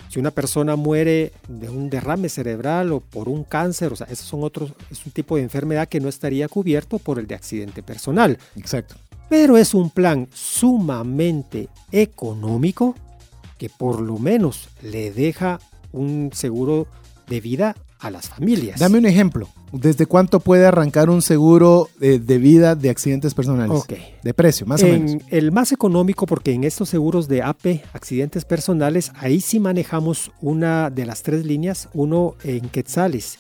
[0.10, 4.28] Si una persona muere de un derrame cerebral o por un cáncer, o sea, esos
[4.28, 7.82] son otros, es un tipo de enfermedad que no estaría cubierto por el de accidente
[7.82, 8.38] personal.
[8.56, 8.94] Exacto.
[9.28, 12.94] Pero es un plan sumamente económico
[13.58, 15.60] que por lo menos le deja
[15.92, 16.86] un seguro
[17.28, 18.80] de vida a las familias.
[18.80, 19.48] Dame un ejemplo.
[19.72, 23.80] ¿Desde cuánto puede arrancar un seguro de, vida de accidentes personales?
[23.80, 23.94] Ok.
[24.22, 25.24] De precio, más o menos.
[25.30, 30.90] El más económico, porque en estos seguros de AP, accidentes personales, ahí sí manejamos una
[30.90, 33.40] de las tres líneas, uno en quetzales.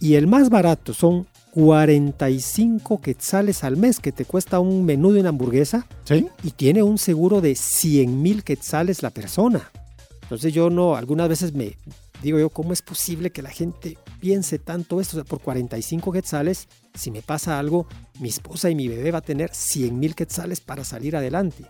[0.00, 5.20] Y el más barato son 45 quetzales al mes, que te cuesta un menú de
[5.20, 5.86] una hamburguesa.
[6.04, 6.26] Sí.
[6.42, 9.70] Y tiene un seguro de 100 mil quetzales la persona.
[10.22, 11.76] Entonces yo no, algunas veces me,
[12.22, 15.16] digo yo, ¿cómo es posible que la gente piense tanto esto?
[15.16, 17.86] O sea, por 45 quetzales, si me pasa algo,
[18.18, 21.64] mi esposa y mi bebé va a tener 100 mil quetzales para salir adelante.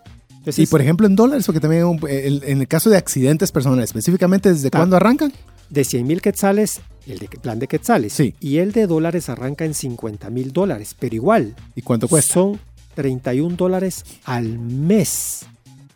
[0.57, 4.71] y por ejemplo en dólares, porque también en el caso de accidentes personales, específicamente, ¿desde
[4.71, 5.31] cuándo arrancan?
[5.69, 8.13] De 100 mil quetzales, el de plan de quetzales.
[8.13, 8.35] Sí.
[8.39, 11.55] Y el de dólares arranca en 50 mil dólares, pero igual.
[11.75, 12.33] ¿Y cuánto cuesta?
[12.33, 12.59] Son
[12.95, 15.45] 31 dólares al mes.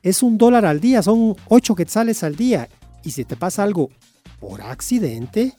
[0.01, 2.69] Es un dólar al día, son 8 quetzales al día.
[3.03, 3.89] Y si te pasa algo
[4.39, 5.53] por accidente,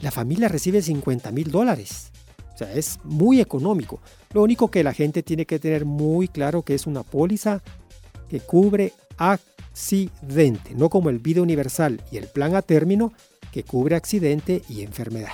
[0.00, 2.12] la familia recibe 50 mil dólares.
[2.54, 4.00] O sea, es muy económico.
[4.32, 7.62] Lo único que la gente tiene que tener muy claro que es una póliza
[8.28, 13.12] que cubre accidente, no como el vida universal y el plan a término
[13.52, 15.32] que cubre accidente y enfermedad.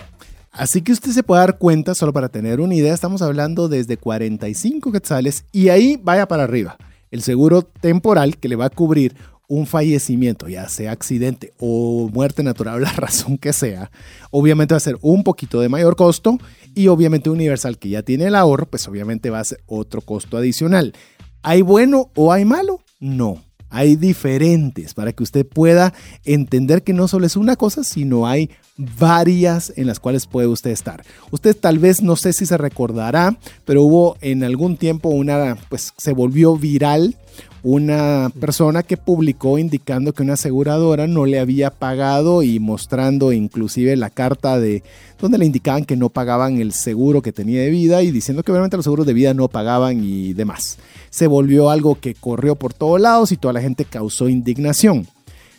[0.50, 3.96] Así que usted se puede dar cuenta, solo para tener una idea, estamos hablando desde
[3.96, 6.76] 45 quetzales y ahí vaya para arriba.
[7.10, 9.14] El seguro temporal que le va a cubrir
[9.52, 13.90] un fallecimiento, ya sea accidente o muerte natural, la razón que sea,
[14.30, 16.38] obviamente va a ser un poquito de mayor costo
[16.74, 20.38] y obviamente Universal que ya tiene el ahorro, pues obviamente va a ser otro costo
[20.38, 20.94] adicional.
[21.42, 22.80] ¿Hay bueno o hay malo?
[22.98, 23.42] No.
[23.68, 25.92] Hay diferentes para que usted pueda
[26.24, 30.70] entender que no solo es una cosa, sino hay varias en las cuales puede usted
[30.70, 31.04] estar.
[31.30, 35.92] Usted tal vez no sé si se recordará, pero hubo en algún tiempo una, pues
[35.96, 37.16] se volvió viral
[37.64, 43.94] una persona que publicó indicando que una aseguradora no le había pagado y mostrando inclusive
[43.94, 44.82] la carta de
[45.20, 48.50] donde le indicaban que no pagaban el seguro que tenía de vida y diciendo que
[48.50, 50.78] obviamente los seguros de vida no pagaban y demás.
[51.10, 55.06] Se volvió algo que corrió por todos lados y toda la gente causó indignación.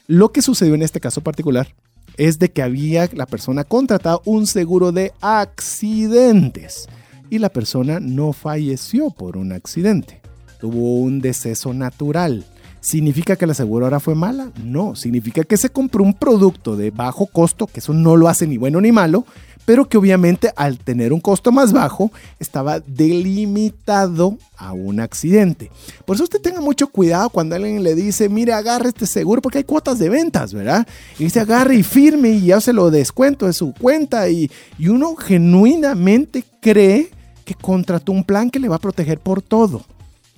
[0.06, 1.70] Lo que sucedió en este caso particular
[2.18, 6.90] es de que había la persona contratado un seguro de accidentes
[7.30, 10.23] y la persona no falleció por un accidente
[10.64, 12.46] tuvo un deceso natural.
[12.80, 14.50] ¿Significa que la aseguradora fue mala?
[14.64, 18.48] No, significa que se compró un producto de bajo costo, que eso no lo hace
[18.48, 19.26] ni bueno ni malo,
[19.66, 25.70] pero que obviamente al tener un costo más bajo estaba delimitado a un accidente.
[26.06, 29.58] Por eso usted tenga mucho cuidado cuando alguien le dice, mire, agarre este seguro, porque
[29.58, 30.88] hay cuotas de ventas, ¿verdad?
[31.20, 34.50] Y dice, agarre y firme y ya se lo descuento de su cuenta y,
[34.80, 37.12] y uno genuinamente cree
[37.44, 39.84] que contrató un plan que le va a proteger por todo.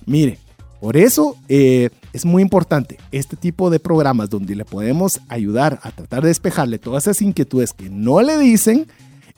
[0.06, 0.38] Mire,
[0.80, 5.90] por eso eh, es muy importante este tipo de programas donde le podemos ayudar a
[5.90, 8.86] tratar de despejarle todas esas inquietudes que no le dicen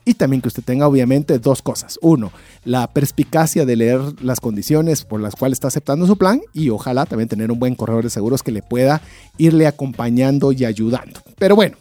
[0.05, 1.99] y también que usted tenga obviamente dos cosas.
[2.01, 2.31] Uno,
[2.65, 7.05] la perspicacia de leer las condiciones por las cuales está aceptando su plan y ojalá
[7.05, 9.01] también tener un buen corredor de seguros que le pueda
[9.37, 11.19] irle acompañando y ayudando.
[11.37, 11.77] Pero bueno,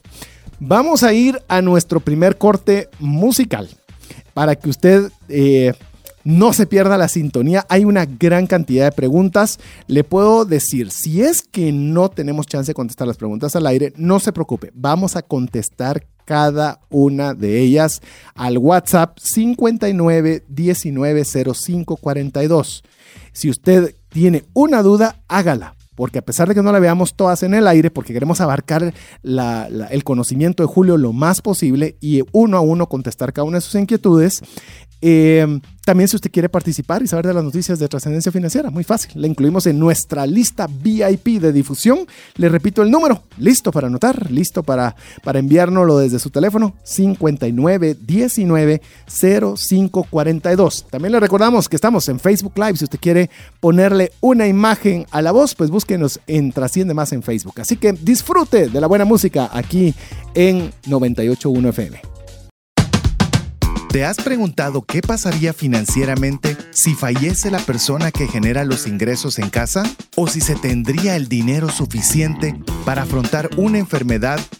[0.60, 3.68] vamos a ir a nuestro primer corte musical
[4.34, 5.74] para que usted eh,
[6.24, 7.66] no se pierda la sintonía.
[7.68, 9.58] Hay una gran cantidad de preguntas.
[9.86, 13.92] Le puedo decir, si es que no tenemos chance de contestar las preguntas al aire,
[13.96, 14.70] no se preocupe.
[14.74, 18.02] Vamos a contestar cada una de ellas
[18.34, 22.84] al WhatsApp 59 19 05 42.
[23.32, 27.42] Si usted tiene una duda, hágala porque a pesar de que no la veamos todas
[27.42, 32.56] en el aire, porque queremos abarcar el conocimiento de Julio lo más posible y uno
[32.56, 34.40] a uno contestar cada una de sus inquietudes,
[35.00, 38.84] eh, también si usted quiere participar y saber de las noticias de trascendencia financiera, muy
[38.84, 42.00] fácil, la incluimos en nuestra lista VIP de difusión.
[42.36, 48.82] Le repito el número, listo para anotar, listo para, para enviárnoslo desde su teléfono, 5919
[49.06, 50.86] 0542.
[50.90, 55.22] También le recordamos que estamos en Facebook Live, si usted quiere ponerle una imagen a
[55.22, 57.62] la voz, pues búsquenos en Trasciende Más en Facebook.
[57.62, 59.94] Así que disfrute de la buena música aquí
[60.34, 62.17] en 981 FM.
[63.90, 69.48] ¿Te has preguntado qué pasaría financieramente si fallece la persona que genera los ingresos en
[69.48, 69.82] casa?
[70.14, 74.40] ¿O si se tendría el dinero suficiente para afrontar una enfermedad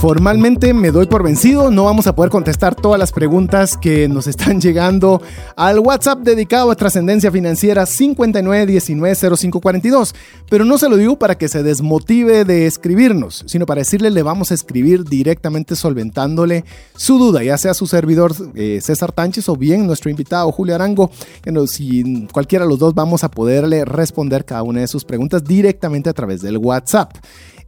[0.00, 4.28] Formalmente me doy por vencido, no vamos a poder contestar todas las preguntas que nos
[4.28, 5.20] están llegando
[5.56, 10.14] al WhatsApp dedicado a trascendencia financiera 59190542,
[10.48, 14.22] pero no se lo digo para que se desmotive de escribirnos, sino para decirle le
[14.22, 19.56] vamos a escribir directamente solventándole su duda, ya sea su servidor eh, César Tánchez o
[19.56, 21.10] bien nuestro invitado Julio Arango,
[21.42, 25.42] que si cualquiera de los dos vamos a poderle responder cada una de sus preguntas
[25.42, 27.14] directamente a través del WhatsApp.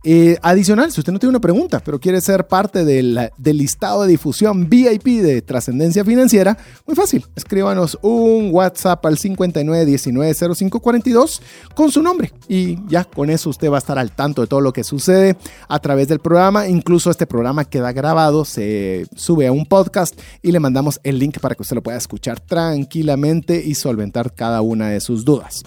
[0.03, 4.09] Eh, adicional, si usted no tiene una pregunta, pero quiere ser parte del, listado de
[4.09, 7.27] difusión VIP de trascendencia financiera, muy fácil.
[7.37, 11.43] Escríbanos un WhatsApp al 59190542
[11.75, 14.63] con su nombre y ya con eso usted va a estar al tanto de todo
[14.63, 15.37] lo que sucede
[15.69, 16.67] a través del programa.
[16.67, 21.41] Incluso este programa queda grabado, se sube a un podcast y le mandamos el link
[21.41, 25.63] para que usted lo pueda escuchar tranquilamente y solventar cada una de sus dudas.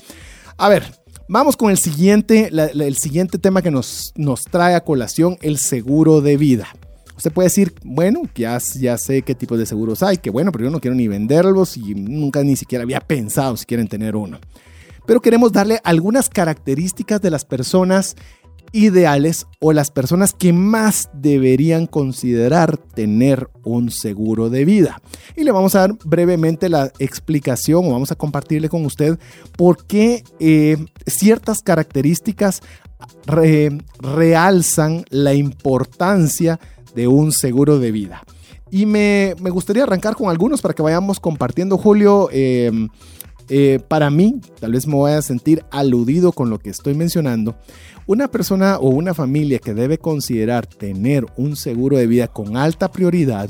[0.57, 5.37] A ver, Vamos con el siguiente, el siguiente tema que nos, nos trae a colación,
[5.41, 6.67] el seguro de vida.
[7.15, 10.65] Usted puede decir, bueno, ya, ya sé qué tipo de seguros hay, que bueno, pero
[10.65, 14.39] yo no quiero ni venderlos y nunca ni siquiera había pensado si quieren tener uno.
[15.05, 18.15] Pero queremos darle algunas características de las personas
[18.73, 25.01] ideales o las personas que más deberían considerar tener un seguro de vida.
[25.37, 29.17] Y le vamos a dar brevemente la explicación o vamos a compartirle con usted
[29.55, 32.61] por qué eh, ciertas características
[33.99, 36.59] realzan la importancia
[36.95, 38.23] de un seguro de vida.
[38.71, 42.29] Y me, gustaría arrancar con algunos para que vayamos compartiendo, Julio.
[42.31, 42.89] Em,
[43.49, 47.55] eh, para mí, tal vez me voy a sentir aludido con lo que estoy mencionando,
[48.05, 52.91] una persona o una familia que debe considerar tener un seguro de vida con alta
[52.91, 53.49] prioridad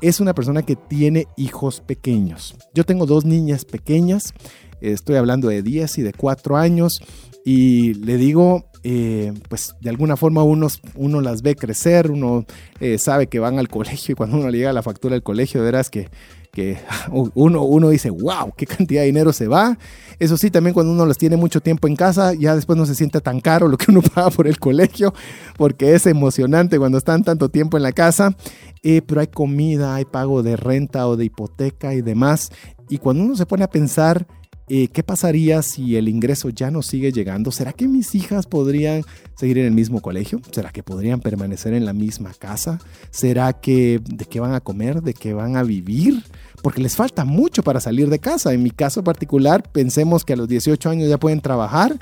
[0.00, 2.56] es una persona que tiene hijos pequeños.
[2.74, 4.34] Yo tengo dos niñas pequeñas,
[4.80, 7.00] estoy hablando de 10 y de 4 años,
[7.44, 12.44] y le digo, eh, pues de alguna forma uno, las ve crecer, uno
[12.80, 15.62] eh, sabe que van al colegio y cuando uno le llega la factura del colegio,
[15.62, 16.08] verás que,
[16.52, 16.78] que
[17.34, 19.78] uno, uno dice, wow, qué cantidad de dinero se va.
[20.18, 22.94] Eso sí, también cuando uno los tiene mucho tiempo en casa, ya después no se
[22.94, 25.14] siente tan caro lo que uno paga por el colegio,
[25.56, 28.36] porque es emocionante cuando están tanto tiempo en la casa.
[28.82, 32.50] Eh, pero hay comida, hay pago de renta o de hipoteca y demás.
[32.88, 34.26] Y cuando uno se pone a pensar,
[34.74, 37.52] eh, ¿qué pasaría si el ingreso ya no sigue llegando?
[37.52, 39.02] ¿Será que mis hijas podrían
[39.34, 40.40] seguir en el mismo colegio?
[40.50, 42.78] ¿Será que podrían permanecer en la misma casa?
[43.10, 45.02] ¿Será que de qué van a comer?
[45.02, 46.24] ¿De qué van a vivir?
[46.62, 48.54] Porque les falta mucho para salir de casa.
[48.54, 51.94] En mi caso particular, pensemos que a los 18 años ya pueden trabajar,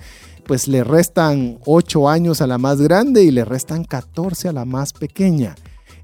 [0.47, 4.65] pues le restan 8 años a la más grande y le restan 14 a la
[4.65, 5.57] más pequeña.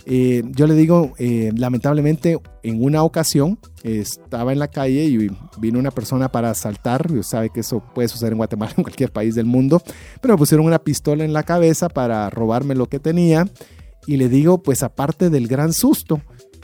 [0.08, 5.28] Eh, yo le digo, eh, lamentablemente, en una ocasión estaba en la calle y
[5.58, 7.08] vino una persona para asaltar.
[7.24, 9.82] Sabe que eso puede suceder en Guatemala, en cualquier país del mundo.
[10.20, 13.46] Pero me pusieron una pistola en la cabeza para robarme lo que tenía.
[14.06, 16.20] Y le digo, pues aparte del gran susto,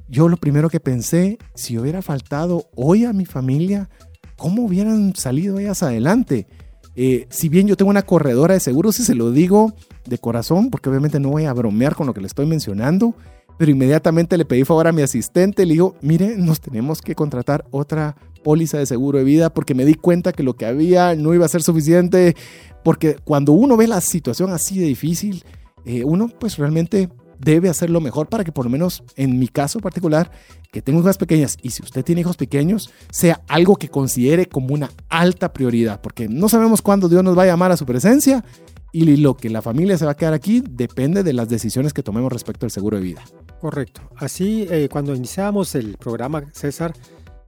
[0.08, 3.88] yo lo primero que pensé, si hubiera faltado hoy a mi familia,
[4.36, 6.46] ¿cómo hubieran salido ellas adelante?
[6.94, 9.74] Eh, si bien yo tengo una corredora de seguros y se lo digo
[10.06, 13.14] de corazón, porque obviamente no voy a bromear con lo que le estoy mencionando,
[13.58, 17.64] pero inmediatamente le pedí favor a mi asistente, le digo, mire, nos tenemos que contratar
[17.70, 21.34] otra póliza de seguro de vida porque me di cuenta que lo que había no
[21.34, 22.36] iba a ser suficiente,
[22.82, 25.44] porque cuando uno ve la situación así de difícil,
[25.84, 29.48] eh, uno pues realmente debe hacer lo mejor para que por lo menos en mi
[29.48, 30.30] caso particular,
[30.70, 34.74] que tengo hijas pequeñas y si usted tiene hijos pequeños, sea algo que considere como
[34.74, 38.44] una alta prioridad, porque no sabemos cuándo Dios nos va a llamar a su presencia
[38.92, 42.02] y lo que la familia se va a quedar aquí depende de las decisiones que
[42.02, 43.24] tomemos respecto al seguro de vida.
[43.60, 44.02] Correcto.
[44.16, 46.92] Así, eh, cuando iniciamos el programa, César,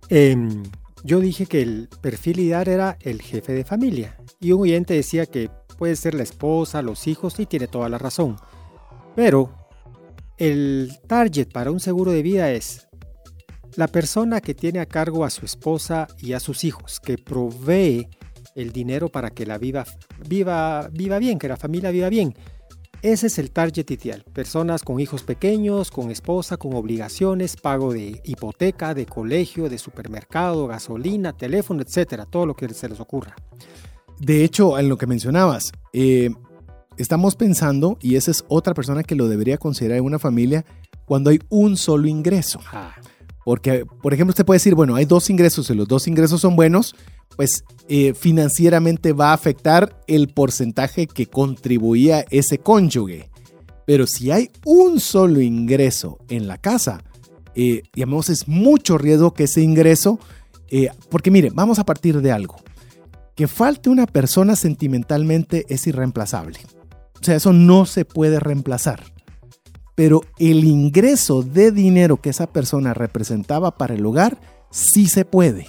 [0.09, 0.63] em,
[1.05, 4.17] yo dije que el perfil ideal era el jefe de familia.
[4.41, 7.99] Y un oyente decía que puede ser la esposa, los hijos, y tiene toda la
[7.99, 8.37] razón.
[9.15, 9.53] Pero
[10.39, 12.89] el target para un seguro de vida es
[13.77, 18.09] la persona que tiene a cargo a su esposa y a sus hijos, que provee
[18.55, 19.85] el dinero para que la viva,
[20.29, 22.35] viva, viva bien, que la familia viva bien.
[23.03, 24.25] Ese es el target ideal.
[24.33, 30.67] Personas con hijos pequeños, con esposa, con obligaciones, pago de hipoteca, de colegio, de supermercado,
[30.67, 33.37] gasolina, teléfono, etcétera, todo lo que se les ocurra.
[34.19, 36.31] De hecho, en lo que mencionabas, eh,
[36.97, 40.65] estamos pensando, y esa es otra persona que lo debería considerar en una familia,
[41.05, 42.61] cuando hay un solo ingreso.
[43.45, 46.57] Porque, por ejemplo, usted puede decir, bueno, hay dos ingresos y los dos ingresos son
[46.57, 46.95] buenos,
[47.37, 53.29] pues eh, financieramente va a afectar el porcentaje que contribuía ese cónyuge.
[53.87, 57.03] Pero si hay un solo ingreso en la casa,
[57.55, 60.19] eh, digamos, es mucho riesgo que ese ingreso,
[60.71, 62.57] eh, porque mire, vamos a partir de algo.
[63.35, 66.59] Que falte una persona sentimentalmente es irreemplazable.
[67.21, 69.03] O sea, eso no se puede reemplazar.
[69.95, 75.67] Pero el ingreso de dinero que esa persona representaba para el hogar, sí se puede.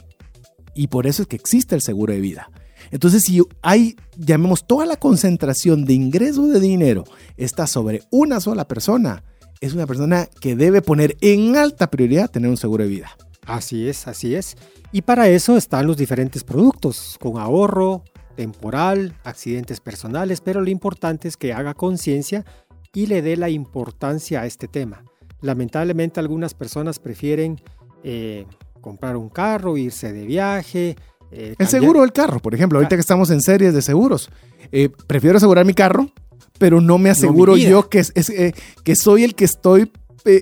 [0.75, 2.51] Y por eso es que existe el seguro de vida.
[2.91, 7.03] Entonces, si hay, llamemos, toda la concentración de ingreso de dinero
[7.37, 9.23] está sobre una sola persona,
[9.61, 13.09] es una persona que debe poner en alta prioridad tener un seguro de vida.
[13.45, 14.55] Así es, así es.
[14.91, 18.03] Y para eso están los diferentes productos, con ahorro,
[18.35, 22.45] temporal, accidentes personales, pero lo importante es que haga conciencia
[22.93, 25.03] y le dé la importancia a este tema.
[25.41, 27.61] Lamentablemente algunas personas prefieren
[28.03, 28.45] eh,
[28.85, 30.95] comprar un carro, irse de viaje.
[31.31, 34.29] Eh, el seguro del carro, por ejemplo, ahorita que estamos en series de seguros,
[34.71, 36.11] eh, prefiero asegurar mi carro,
[36.59, 39.91] pero no me aseguro yo que, es, eh, que soy el que estoy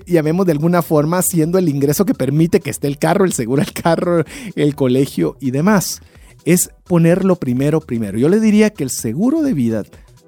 [0.06, 3.62] llamemos de alguna forma, siendo el ingreso que permite que esté el carro, el seguro
[3.62, 4.24] del carro,
[4.56, 6.02] el colegio y demás.
[6.44, 8.18] Es ponerlo primero, primero.
[8.18, 9.84] Yo le diría que el seguro de vida,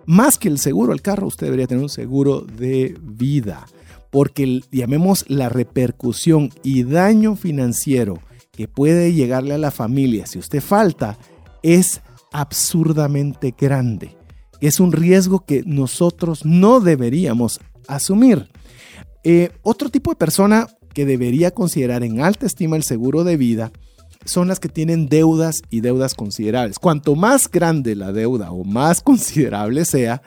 [0.07, 3.67] más que el seguro del carro, usted debería tener un seguro de vida
[4.11, 8.20] porque llamemos la repercusión y daño financiero
[8.52, 11.18] que puede llegarle a la familia si usted falta
[11.62, 12.00] es
[12.32, 14.16] absurdamente grande.
[14.61, 18.48] Es un riesgo que nosotros no deberíamos asumir.
[19.24, 23.72] Eh, otro tipo de persona que debería considerar en alta estima el seguro de vida
[24.24, 26.78] son las que tienen deudas y deudas considerables.
[26.78, 30.22] Cuanto más grande la deuda o más considerable sea,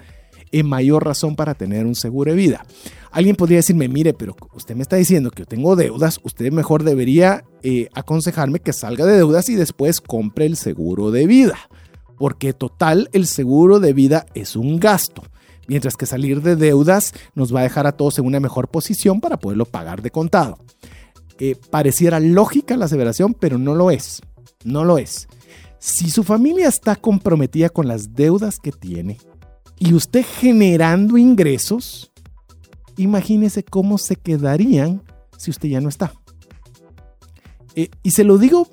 [0.52, 2.66] eh, mayor razón para tener un seguro de vida.
[3.12, 6.84] Alguien podría decirme, mire, pero usted me está diciendo que yo tengo deudas, usted mejor
[6.84, 11.58] debería eh, aconsejarme que salga de deudas y después compre el seguro de vida,
[12.18, 15.24] porque total el seguro de vida es un gasto
[15.70, 19.22] mientras que salir de deudas nos va a dejar a todos en una mejor posición
[19.22, 20.58] para poderlo pagar de contado.
[21.39, 24.22] Eh, pareciera lógica la aseveración, pero no lo es.
[24.66, 25.28] No lo es.
[25.78, 29.18] Si su familia está comprometida con las deudas que tiene
[29.80, 32.11] y usted generando ingresos,
[32.97, 35.01] imagínese cómo se quedarían
[35.38, 36.13] si usted ya no está.
[37.75, 38.67] Eh, y se lo digo,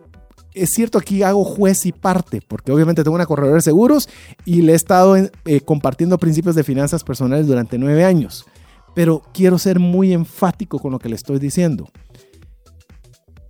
[0.52, 4.08] es cierto, aquí hago juez y parte, porque obviamente tengo una corredora de seguros
[4.44, 8.44] y le he estado eh, compartiendo principios de finanzas personales durante nueve años.
[8.94, 11.88] Pero quiero ser muy enfático con lo que le estoy diciendo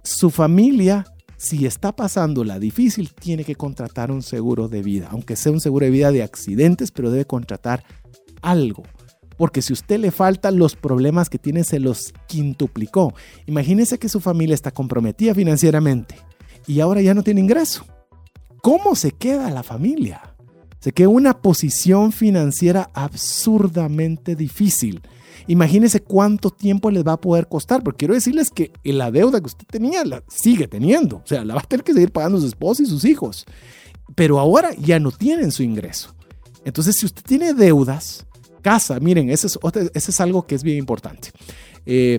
[0.07, 1.05] su familia,
[1.49, 5.61] si está pasando la difícil, tiene que contratar un seguro de vida, aunque sea un
[5.61, 7.85] seguro de vida de accidentes, pero debe contratar
[8.43, 8.83] algo.
[9.37, 13.15] Porque si usted le falta, los problemas que tiene se los quintuplicó.
[13.47, 16.17] Imagínese que su familia está comprometida financieramente
[16.67, 17.85] y ahora ya no tiene ingreso.
[18.63, 20.35] ¿Cómo se queda la familia?
[20.81, 25.03] Se queda una posición financiera absurdamente difícil.
[25.47, 29.47] Imagínense cuánto tiempo les va a poder costar, porque quiero decirles que la deuda que
[29.47, 32.47] usted tenía la sigue teniendo, o sea, la va a tener que seguir pagando su
[32.47, 33.45] esposa y sus hijos,
[34.15, 36.15] pero ahora ya no tienen su ingreso.
[36.65, 38.27] Entonces, si usted tiene deudas,
[38.61, 41.31] casa, miren, ese es, algo que es bien importante.
[41.87, 42.19] Eh,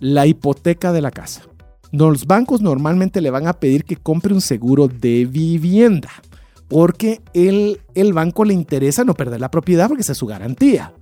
[0.00, 1.42] la hipoteca de la casa.
[1.90, 6.10] Los bancos normalmente le van a pedir que compre un seguro de vivienda,
[6.68, 10.94] porque el, el banco le interesa no perder la propiedad porque es su garantía.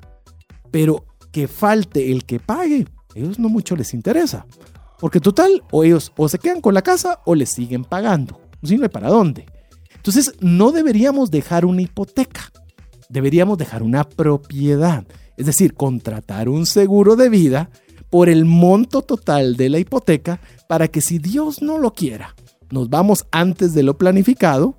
[0.72, 4.46] Pero que falte el que pague, ellos no mucho les interesa.
[4.98, 8.40] Porque total, o ellos o se quedan con la casa o les siguen pagando.
[8.60, 9.46] No hay para dónde.
[9.94, 12.52] Entonces, no deberíamos dejar una hipoteca.
[13.08, 15.04] Deberíamos dejar una propiedad.
[15.36, 17.70] Es decir, contratar un seguro de vida
[18.10, 22.34] por el monto total de la hipoteca para que si Dios no lo quiera,
[22.70, 24.76] nos vamos antes de lo planificado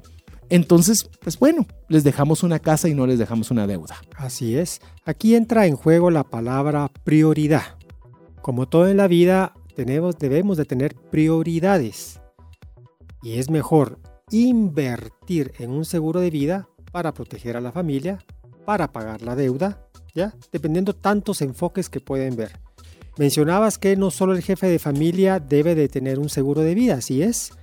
[0.52, 3.96] entonces, pues bueno, les dejamos una casa y no les dejamos una deuda.
[4.18, 4.82] Así es.
[5.06, 7.78] Aquí entra en juego la palabra prioridad.
[8.42, 12.20] Como todo en la vida, tenemos, debemos de tener prioridades.
[13.24, 13.98] Y es mejor
[14.30, 18.20] invertir en un seguro de vida para proteger a la familia,
[18.66, 20.34] para pagar la deuda, ¿ya?
[20.52, 22.60] Dependiendo tantos enfoques que pueden ver.
[23.18, 26.96] Mencionabas que no solo el jefe de familia debe de tener un seguro de vida,
[26.96, 27.54] así es.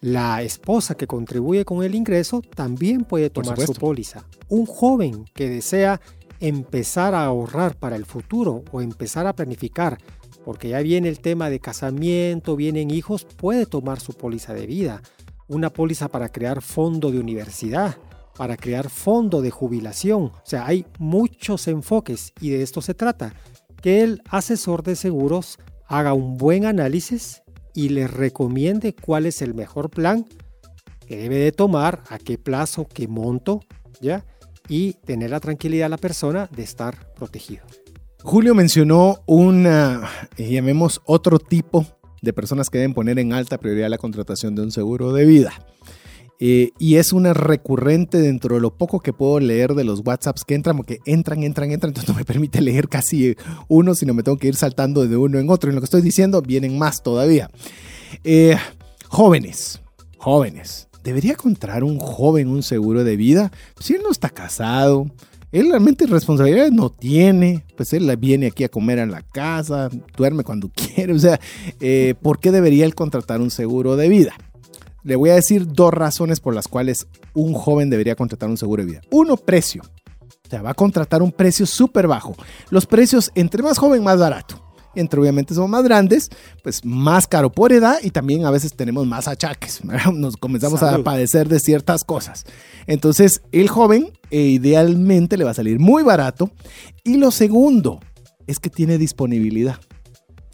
[0.00, 4.26] La esposa que contribuye con el ingreso también puede tomar su póliza.
[4.48, 6.00] Un joven que desea
[6.40, 9.98] empezar a ahorrar para el futuro o empezar a planificar,
[10.44, 15.02] porque ya viene el tema de casamiento, vienen hijos, puede tomar su póliza de vida.
[15.48, 17.96] Una póliza para crear fondo de universidad,
[18.36, 20.24] para crear fondo de jubilación.
[20.24, 23.34] O sea, hay muchos enfoques y de esto se trata.
[23.80, 27.42] Que el asesor de seguros haga un buen análisis
[27.76, 30.26] y le recomiende cuál es el mejor plan
[31.06, 33.60] que debe de tomar, a qué plazo, qué monto,
[34.00, 34.24] ¿ya?
[34.68, 37.64] Y tener la tranquilidad a la persona de estar protegido.
[38.22, 41.86] Julio mencionó una, eh, llamemos otro tipo
[42.22, 45.52] de personas que deben poner en alta prioridad la contratación de un seguro de vida.
[46.38, 50.44] Eh, y es una recurrente dentro de lo poco que puedo leer de los WhatsApps
[50.44, 53.36] que entran, porque entran, entran, entran, entonces no me permite leer casi
[53.68, 55.70] uno, sino me tengo que ir saltando de uno en otro.
[55.70, 57.50] Y lo que estoy diciendo vienen más todavía.
[58.24, 58.56] Eh,
[59.08, 59.80] jóvenes,
[60.18, 60.88] jóvenes.
[61.02, 63.52] ¿Debería encontrar un joven un seguro de vida?
[63.78, 65.06] Si él no está casado,
[65.52, 70.42] él realmente responsabilidades no tiene, pues él viene aquí a comer en la casa, duerme
[70.42, 71.40] cuando quiere, o sea,
[71.80, 74.34] eh, ¿por qué debería él contratar un seguro de vida?
[75.06, 78.82] Le voy a decir dos razones por las cuales un joven debería contratar un seguro
[78.82, 79.00] de vida.
[79.12, 79.82] Uno, precio.
[80.20, 82.34] O sea, va a contratar un precio súper bajo.
[82.70, 84.60] Los precios, entre más joven, más barato.
[84.96, 86.28] Entre obviamente son más grandes,
[86.64, 89.80] pues más caro por edad y también a veces tenemos más achaques.
[90.12, 92.44] Nos comenzamos a padecer de ciertas cosas.
[92.88, 96.50] Entonces, el joven eh, idealmente le va a salir muy barato.
[97.04, 98.00] Y lo segundo
[98.48, 99.78] es que tiene disponibilidad.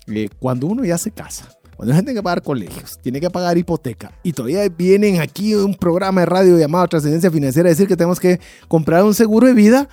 [0.09, 1.49] Eh, cuando uno ya se casa,
[1.83, 5.75] cuando uno tiene que pagar colegios, tiene que pagar hipoteca y todavía vienen aquí un
[5.75, 9.55] programa de radio llamado Trascendencia Financiera a decir que tenemos que comprar un seguro de
[9.55, 9.89] vida,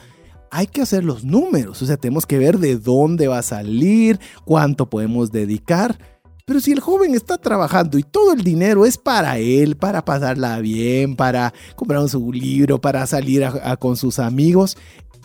[0.51, 1.81] hay que hacer los números.
[1.81, 5.97] O sea, tenemos que ver de dónde va a salir, cuánto podemos dedicar.
[6.45, 10.59] Pero si el joven está trabajando y todo el dinero es para él, para pasarla
[10.59, 13.47] bien, para comprar un libro, para salir
[13.79, 14.77] con sus amigos,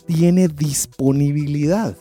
[0.07, 1.95] tiene disponibilidad.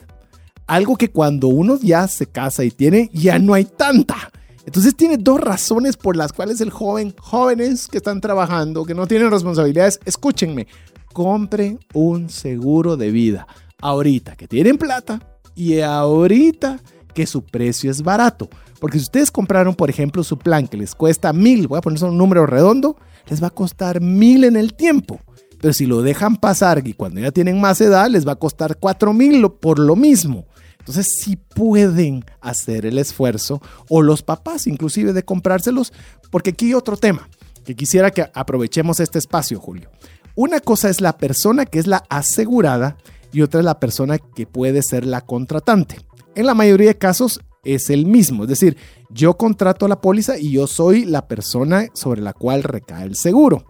[0.67, 4.31] Algo que cuando uno ya se casa y tiene, ya no hay tanta.
[4.65, 9.07] Entonces tiene dos razones por las cuales el joven, jóvenes que están trabajando, que no
[9.07, 10.67] tienen responsabilidades, escúchenme,
[11.11, 13.47] compre un seguro de vida.
[13.81, 15.19] ahorita que tienen plata
[15.55, 16.79] y ahorita
[17.13, 18.49] que su precio es barato.
[18.79, 22.03] Porque si ustedes compraron, por ejemplo, su plan que les cuesta mil, voy a poner
[22.03, 22.97] un número redondo,
[23.29, 25.19] les va a costar mil en el tiempo.
[25.61, 28.77] Pero si lo dejan pasar y cuando ya tienen más edad, les va a costar
[28.77, 30.45] cuatro mil por lo mismo.
[30.83, 35.93] Entonces si pueden hacer el esfuerzo, o los papás inclusive, de comprárselos,
[36.29, 37.29] porque aquí hay otro tema,
[37.63, 39.89] que quisiera que aprovechemos este espacio, Julio.
[40.35, 42.97] Una cosa es la persona que es la asegurada
[43.31, 46.01] y otra es la persona que puede ser la contratante.
[46.35, 48.75] En la mayoría de casos es el mismo, es decir,
[49.09, 53.63] yo contrato la póliza y yo soy la persona sobre la cual recae el seguro.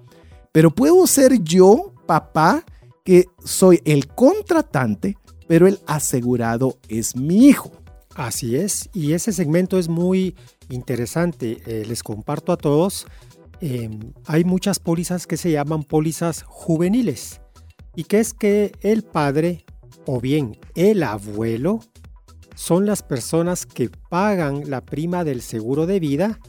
[0.52, 2.64] Pero puedo ser yo, papá,
[3.04, 7.72] que soy el contratante, pero el asegurado es mi hijo.
[8.16, 10.36] Así es, y ese segmento es muy
[10.70, 11.58] interesante.
[11.66, 13.08] Eh, les comparto a todos,
[13.60, 17.42] em, hay muchas pólizas que se llaman pólizas juveniles,
[17.96, 19.66] y que es que el padre
[20.06, 21.80] o bien el abuelo
[22.56, 26.40] son las personas que pagan la prima del seguro de vida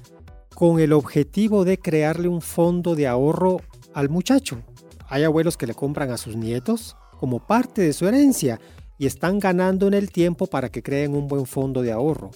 [0.54, 3.60] con el objetivo de crearle un fondo de ahorro
[3.94, 4.62] al muchacho.
[5.08, 8.60] Hay abuelos que le compran a sus nietos como parte de su herencia
[8.98, 12.30] y están ganando en el tiempo para que creen un buen fondo de ahorro.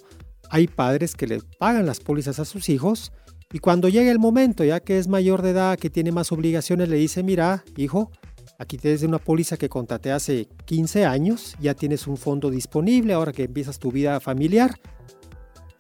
[0.50, 3.12] Hay padres que le pagan las pólizas a sus hijos
[3.52, 6.88] y cuando llega el momento, ya que es mayor de edad, que tiene más obligaciones,
[6.88, 8.10] le dice, mira, hijo,
[8.58, 13.32] aquí tienes una póliza que contraté hace 15 años, ya tienes un fondo disponible, ahora
[13.32, 14.78] que empiezas tu vida familiar,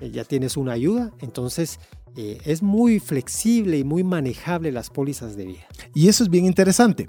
[0.00, 1.78] eh, ya tienes una ayuda, entonces
[2.16, 5.66] eh, es muy flexible y muy manejable las pólizas de vida.
[5.94, 7.06] Y eso es bien interesante.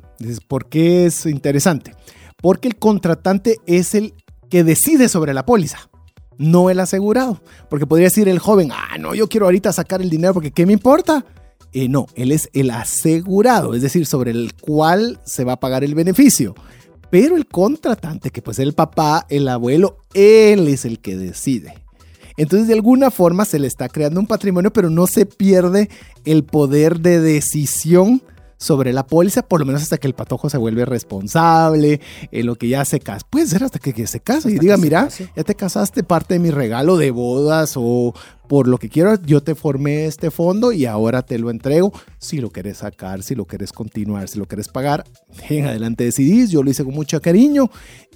[0.48, 1.94] ¿Por qué es interesante?
[2.42, 4.14] Porque el contratante es el
[4.50, 5.90] que decide sobre la póliza,
[6.38, 7.42] no el asegurado.
[7.70, 10.66] Porque podría decir el joven, ah, no, yo quiero ahorita sacar el dinero porque ¿qué
[10.66, 11.26] me importa?
[11.72, 15.84] Eh, no, él es el asegurado, es decir, sobre el cual se va a pagar
[15.84, 16.56] el beneficio.
[17.12, 21.74] Pero el contratante, que puede ser el papá, el abuelo, él es el que decide.
[22.38, 25.90] Entonces, de alguna forma se le está creando un patrimonio, pero no se pierde
[26.24, 28.22] el poder de decisión
[28.60, 32.02] sobre la póliza, por lo menos hasta que el patojo se vuelve responsable,
[32.32, 33.26] en lo que ya se casa.
[33.30, 36.52] Puede ser hasta que, se casa y diga, mira, ya te casaste, parte de mi
[36.52, 38.14] regalo de bodas o
[38.48, 41.94] por lo que quiero, yo te formé este fondo y ahora te lo entrego.
[42.18, 45.06] Si lo quieres sacar, si lo quieres continuar, si lo quieres pagar,
[45.50, 46.50] en adelante decidís.
[46.50, 47.70] Yo lo hice con mucho cariño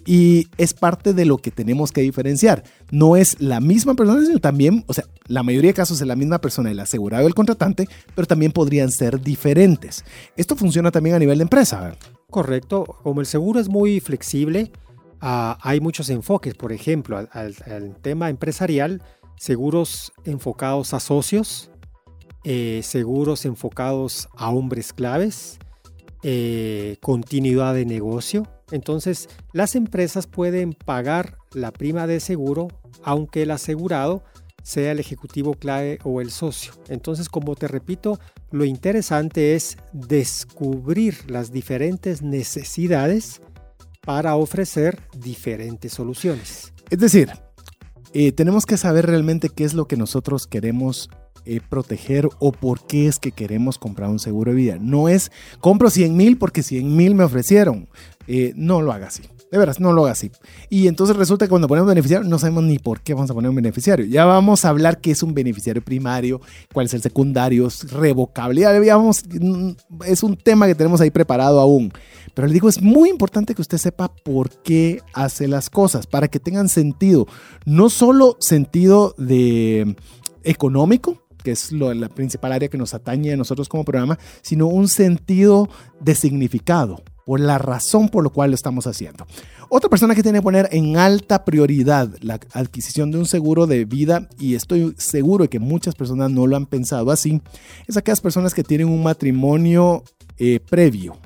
[0.05, 2.63] y es parte de lo que tenemos que diferenciar.
[2.91, 6.15] No es la misma persona, sino también, o sea, la mayoría de casos es la
[6.15, 10.03] misma persona, el asegurado y el contratante, pero también podrían ser diferentes.
[10.35, 11.95] Esto funciona también a nivel de empresa.
[12.29, 12.83] Correcto.
[13.03, 14.71] Como el seguro es muy flexible,
[15.21, 16.55] ah, hay muchos enfoques.
[16.55, 19.01] Por ejemplo, al, tema empresarial,
[19.37, 21.69] seguros enfocados a socios,
[22.43, 25.59] eh, seguros enfocados a hombres claves,
[26.23, 32.69] eh, continuidad de negocio, entonces, las empresas pueden pagar la prima de seguro
[33.03, 34.23] aunque el asegurado
[34.63, 36.73] sea el ejecutivo clave o el socio.
[36.87, 38.19] Entonces, como te repito,
[38.49, 43.41] lo interesante es descubrir las diferentes necesidades
[44.01, 46.73] para ofrecer diferentes soluciones.
[46.89, 47.29] Es decir,
[48.13, 51.09] eh, tenemos que saber realmente qué es lo que nosotros queremos
[51.45, 54.77] eh, proteger o por qué es que queremos comprar un seguro de vida.
[54.79, 57.89] No es compro 100 mil porque 100 mil me ofrecieron.
[58.27, 59.23] Eh, no lo haga así.
[59.51, 60.31] De veras, no lo haga así.
[60.69, 63.49] Y entonces resulta que cuando ponemos beneficiario no sabemos ni por qué vamos a poner
[63.49, 64.05] un beneficiario.
[64.05, 66.41] Ya vamos a hablar qué es un beneficiario primario,
[66.73, 68.61] cuál es el secundario, es revocable.
[68.61, 69.71] Ya vamos, mm,
[70.05, 71.93] es un tema que tenemos ahí preparado aún.
[72.33, 76.27] Pero le digo, es muy importante que usted sepa por qué hace las cosas, para
[76.27, 77.27] que tengan sentido.
[77.65, 79.95] No solo sentido de
[80.43, 84.87] económico, que es la principal área que nos atañe a nosotros como programa, sino un
[84.87, 85.69] sentido
[85.99, 89.25] de significado, por la razón por la cual lo estamos haciendo.
[89.69, 93.85] Otra persona que tiene que poner en alta prioridad la adquisición de un seguro de
[93.85, 97.41] vida, y estoy seguro de que muchas personas no lo han pensado así,
[97.87, 100.03] es aquellas personas que tienen un matrimonio
[100.37, 101.17] eh, previo,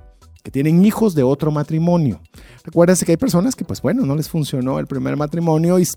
[0.43, 2.21] que tienen hijos de otro matrimonio.
[2.63, 5.87] Recuérdense que hay personas que, pues bueno, no les funcionó el primer matrimonio y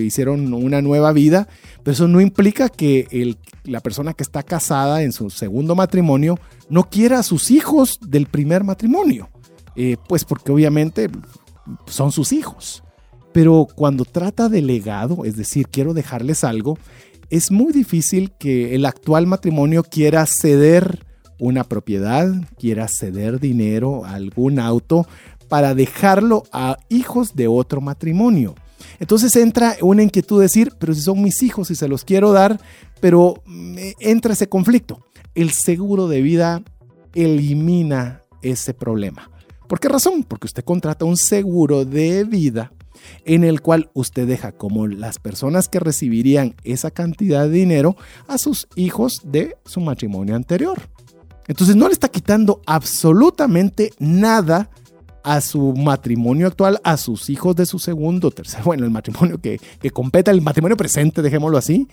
[0.00, 1.48] hicieron una nueva vida,
[1.84, 6.38] pero eso no implica que la persona que está casada en su segundo matrimonio
[6.68, 9.28] no quiera a sus hijos del primer matrimonio.
[9.76, 11.08] Eh, pues porque obviamente
[11.86, 12.82] son sus hijos.
[13.32, 16.78] Pero cuando trata de legado, es decir, quiero dejarles algo,
[17.30, 21.06] es muy difícil que el actual matrimonio quiera ceder
[21.38, 25.06] una propiedad, quiera ceder dinero, algún auto,
[25.48, 28.56] para dejarlo a hijos de otro matrimonio.
[28.98, 32.32] Entonces entra una inquietud de decir, pero si son mis hijos y se los quiero
[32.32, 32.60] dar,
[33.00, 33.42] pero
[34.00, 35.06] entra ese conflicto.
[35.34, 36.62] El seguro de vida
[37.14, 39.30] elimina ese problema
[39.70, 40.24] ¿Por qué razón?
[40.24, 42.72] Porque usted contrata un seguro de vida
[43.24, 47.96] en el cual usted deja como las personas que recibirían esa cantidad de dinero
[48.26, 50.80] a sus hijos de su matrimonio anterior.
[51.46, 54.70] Entonces no le está quitando absolutamente nada
[55.22, 59.60] a su matrimonio actual, a sus hijos de su segundo, tercer, bueno, el matrimonio que,
[59.80, 61.86] que competa, el matrimonio presente, dejémoslo así.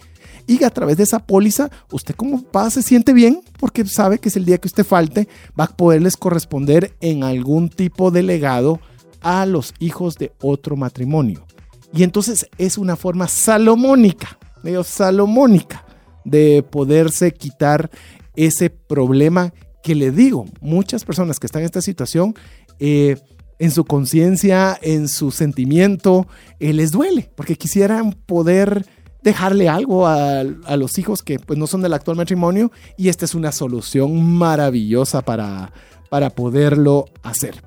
[0.48, 4.30] Y a través de esa póliza, usted como papá se siente bien porque sabe que
[4.30, 5.28] es el día que usted falte,
[5.60, 8.80] va a poderles corresponder en algún tipo de legado
[9.22, 11.46] a los hijos de otro matrimonio.
[11.94, 15.86] Y entonces es una forma salomónica, medio salomónica,
[16.24, 17.90] de poderse quitar
[18.36, 22.36] ese problema que le digo, muchas personas que están en esta situación,
[22.80, 23.18] eh,
[23.60, 26.28] en su conciencia, en su sentimiento,
[26.60, 28.86] eh, les duele, porque quisieran poder
[29.24, 33.36] dejarle algo a, los hijos que pues, no son del actual matrimonio y esta es
[33.36, 35.72] una solución maravillosa para,
[36.10, 37.62] para poderlo hacer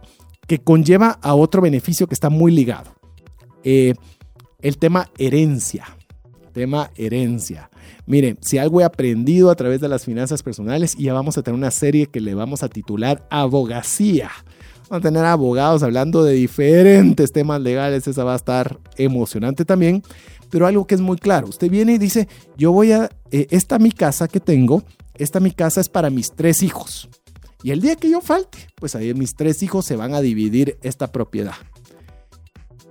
[0.51, 2.91] que conlleva a otro beneficio que está muy ligado.
[3.63, 3.95] Eh,
[4.61, 5.97] el tema herencia.
[6.53, 7.71] Tema herencia.
[8.05, 11.43] Miren, si algo he aprendido a través de las finanzas personales, y ya vamos a
[11.43, 14.29] tener una serie que le vamos a titular Abogacía.
[14.89, 20.03] Vamos a tener abogados hablando de diferentes temas legales, esa va a estar emocionante también.
[20.51, 23.79] Pero algo que es muy claro, usted viene y dice, yo voy a, eh, esta
[23.79, 24.83] mi casa que tengo,
[25.15, 27.09] esta mi casa es para mis tres hijos.
[27.63, 30.79] Y el día que yo falte, pues ahí mis tres hijos se van a dividir
[30.83, 31.55] esta propiedad.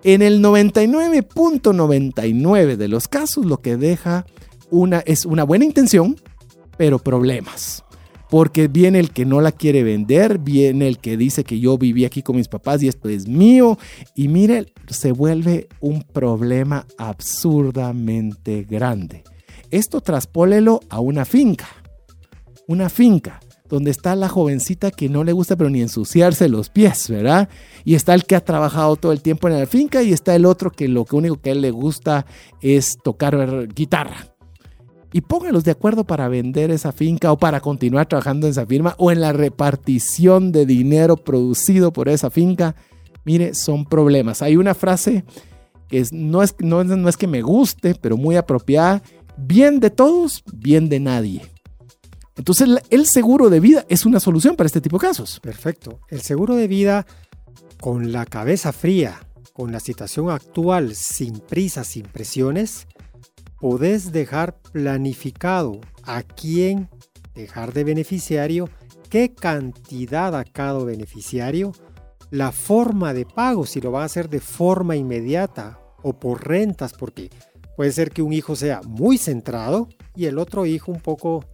[0.03, 4.27] En el 99.99 de los casos lo que deja
[4.69, 6.15] una es una buena intención,
[6.77, 7.83] pero problemas.
[8.29, 12.05] Porque viene el que no la quiere vender, viene el que dice que yo viví
[12.05, 13.77] aquí con mis papás y esto es mío.
[14.15, 19.23] Y mire, se vuelve un problema absurdamente grande.
[19.71, 21.67] Esto traspólelo a una finca.
[22.67, 27.09] Una finca donde está la jovencita que no le gusta pero ni ensuciarse los pies,
[27.09, 27.47] ¿verdad?
[27.85, 30.45] Y está el que ha trabajado todo el tiempo en la finca y está el
[30.45, 32.25] otro que lo único que a él le gusta
[32.61, 34.25] es tocar guitarra.
[35.11, 38.95] Y pónganlos de acuerdo para vender esa finca o para continuar trabajando en esa firma
[38.97, 42.75] o en la repartición de dinero producido por esa finca.
[43.25, 44.41] Mire, son problemas.
[44.41, 45.23] Hay una frase
[45.87, 49.01] que no, es, no es que me guste, pero muy apropiada.
[49.37, 51.41] Bien de todos, bien de nadie.
[52.39, 55.39] Entonces el seguro de vida es una solución para este tipo de casos.
[55.41, 55.99] Perfecto.
[56.07, 57.05] El seguro de vida
[57.81, 59.19] con la cabeza fría,
[59.53, 62.87] con la situación actual, sin prisas, sin presiones,
[63.59, 66.89] podés dejar planificado a quién
[67.35, 68.69] dejar de beneficiario,
[69.09, 71.71] qué cantidad a cada beneficiario,
[72.31, 76.93] la forma de pago, si lo van a hacer de forma inmediata o por rentas,
[76.93, 77.29] porque
[77.75, 81.45] puede ser que un hijo sea muy centrado y el otro hijo un poco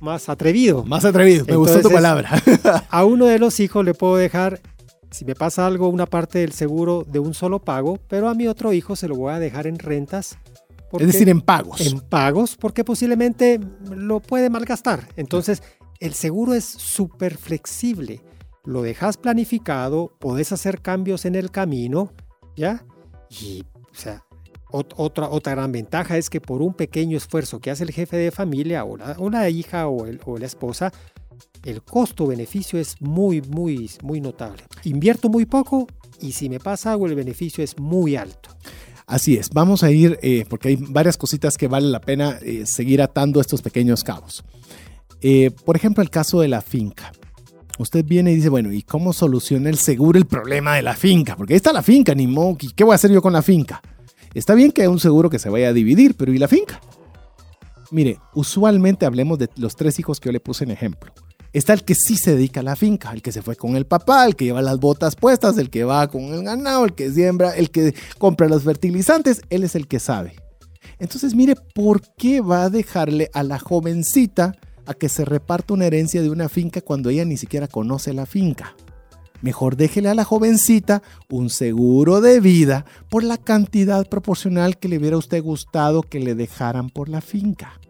[0.00, 0.84] más atrevido.
[0.84, 2.30] Más atrevido, me gustó tu palabra.
[2.90, 4.60] a uno de los hijos le puedo dejar,
[5.10, 8.48] si me pasa algo, una parte del seguro de un solo pago, pero a mi
[8.48, 10.38] otro hijo se lo voy a dejar en rentas.
[10.98, 11.80] Es decir, en pagos.
[11.80, 15.08] En pagos, porque posiblemente lo puede malgastar.
[15.16, 15.62] Entonces,
[16.00, 18.22] el seguro es súper flexible.
[18.64, 22.12] Lo dejas planificado, podés hacer cambios en el camino,
[22.56, 22.84] ¿ya?
[23.30, 24.24] Y, o sea,
[24.70, 28.30] otra, otra gran ventaja es que por un pequeño esfuerzo que hace el jefe de
[28.30, 30.92] familia o la, hija o, o la esposa,
[31.64, 34.64] el costo-beneficio es muy, muy, muy notable.
[34.84, 35.86] Invierto muy poco
[36.20, 38.50] y si me pasa algo, el beneficio es muy alto.
[39.06, 42.64] Así es, vamos a ir, eh, porque hay varias cositas que vale la pena eh,
[42.66, 44.44] seguir atando estos pequeños cabos.
[45.20, 47.12] Eh, por ejemplo, el caso de la finca.
[47.78, 51.36] Usted viene y dice, bueno, ¿y cómo soluciona el seguro el problema de la finca?
[51.36, 53.82] Porque ahí está la finca, ni modo, ¿qué voy a hacer yo con la finca?
[54.34, 56.80] Está bien que haya un seguro que se vaya a dividir, pero ¿y la finca?
[57.90, 61.12] Mire, usualmente hablemos de los tres hijos que yo le puse en ejemplo.
[61.52, 63.84] Está el que sí se dedica a la finca, el que se fue con el
[63.84, 67.10] papá, el que lleva las botas puestas, el que va con el ganado, el que
[67.12, 70.34] siembra, el que compra los fertilizantes, él es el que sabe.
[70.98, 74.54] Entonces, mire, ¿por qué va a dejarle a la jovencita
[74.86, 78.24] a que se reparta una herencia de una finca cuando ella ni siquiera conoce la
[78.24, 78.74] finca?
[79.42, 84.98] Mejor déjele a la jovencita un seguro de vida por la cantidad proporcional que le
[84.98, 87.80] hubiera usted gustado que le dejaran por la finca.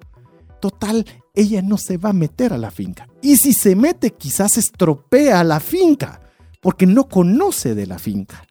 [0.60, 1.04] Total,
[1.34, 3.08] ella no se va a meter a la finca.
[3.22, 6.20] Y si se mete, quizás estropea la finca,
[6.60, 8.44] porque no conoce de la finca.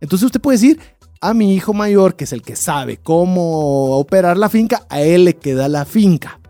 [0.00, 0.80] Entonces usted puede decir,
[1.20, 5.24] a mi hijo mayor, que es el que sabe cómo operar la finca, a él
[5.24, 6.40] le queda la finca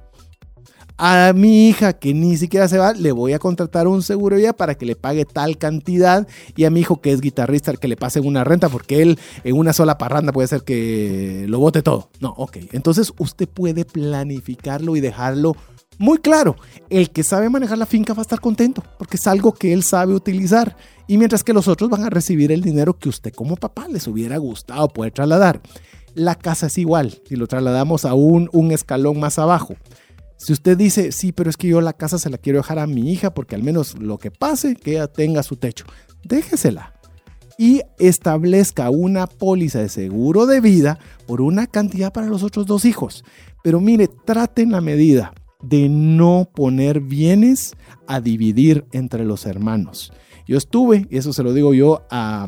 [0.98, 4.54] a mi hija que ni siquiera se va, le voy a contratar un seguro ya
[4.54, 6.26] para que le pague tal cantidad
[6.56, 9.56] y a mi hijo que es guitarrista que le pase una renta porque él en
[9.56, 12.10] una sola parranda puede ser que lo bote todo.
[12.20, 12.58] No, ok.
[12.72, 15.56] Entonces usted puede planificarlo y dejarlo
[15.98, 16.56] muy claro.
[16.90, 19.82] El que sabe manejar la finca va a estar contento porque es algo que él
[19.82, 20.76] sabe utilizar
[21.06, 24.06] y mientras que los otros van a recibir el dinero que usted como papá les
[24.06, 25.60] hubiera gustado poder trasladar.
[26.14, 29.76] La casa es igual, si lo trasladamos a un, un escalón más abajo.
[30.36, 32.86] Si usted dice, sí, pero es que yo la casa se la quiero dejar a
[32.86, 35.86] mi hija porque al menos lo que pase, que ella tenga su techo,
[36.24, 36.92] déjesela
[37.58, 42.84] y establezca una póliza de seguro de vida por una cantidad para los otros dos
[42.84, 43.24] hijos.
[43.62, 45.32] Pero mire, traten la medida
[45.62, 47.74] de no poner bienes
[48.06, 50.12] a dividir entre los hermanos.
[50.46, 52.46] Yo estuve, y eso se lo digo yo a,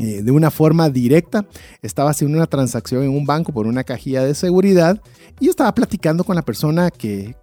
[0.00, 1.44] eh, de una forma directa,
[1.82, 4.98] estaba haciendo una transacción en un banco por una cajilla de seguridad
[5.40, 7.34] y estaba platicando con la persona que,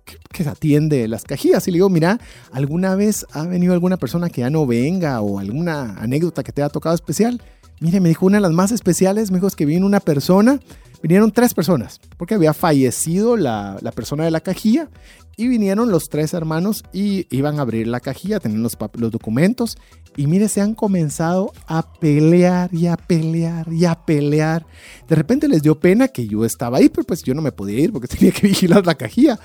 [0.46, 2.20] atiende las cajillas y le digo, mira,
[2.52, 6.62] ¿alguna vez ha venido alguna persona que ya no venga o alguna anécdota que te
[6.62, 7.42] haya tocado especial?
[7.80, 10.60] Mire, me dijo una de las más especiales, me dijo es que vino una persona
[11.02, 14.90] Vinieron tres personas, porque había fallecido la, persona de la cajilla
[15.36, 19.78] y vinieron los tres hermanos y iban a abrir la cajilla, tenían los, los documentos
[20.16, 24.66] y mire, se han comenzado a pelear y a pelear y a pelear.
[25.08, 27.80] De repente les dio pena que yo estaba ahí, pero pues yo no me podía
[27.80, 29.40] ir porque tenía que vigilar la cajilla.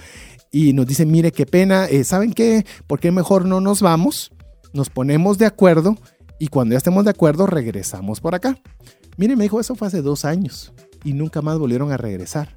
[0.50, 2.64] Y nos dicen, mire, qué pena, eh, ¿saben qué?
[2.86, 4.32] ¿Por qué mejor no nos vamos?
[4.72, 5.98] Nos ponemos de acuerdo
[6.38, 8.58] y cuando ya estemos de acuerdo regresamos por acá.
[9.18, 10.72] Mire, me dijo, eso fue hace dos años
[11.04, 12.56] y nunca más volvieron a regresar.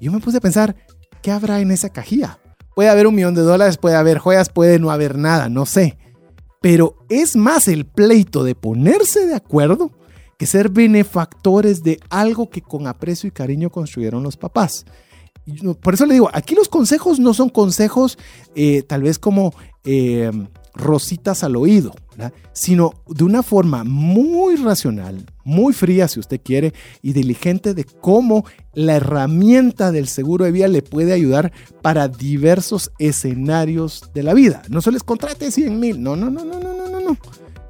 [0.00, 0.76] Yo me puse a pensar,
[1.22, 2.38] ¿qué habrá en esa cajilla?
[2.74, 5.98] Puede haber un millón de dólares, puede haber joyas, puede no haber nada, no sé.
[6.60, 9.90] Pero es más el pleito de ponerse de acuerdo
[10.38, 14.86] que ser benefactores de algo que con aprecio y cariño construyeron los papás.
[15.80, 18.16] Por eso le digo, aquí los consejos no son consejos
[18.54, 19.52] eh, tal vez como
[19.84, 20.30] eh,
[20.74, 21.94] rositas al oído,
[22.52, 28.44] sino de una forma muy racional, muy fría si usted quiere, y diligente de cómo
[28.74, 31.52] la herramienta del seguro de vida le puede ayudar
[31.82, 34.62] para diversos escenarios de la vida.
[34.68, 37.16] No se les contrate 100 mil, no, no, no, no, no, no, no.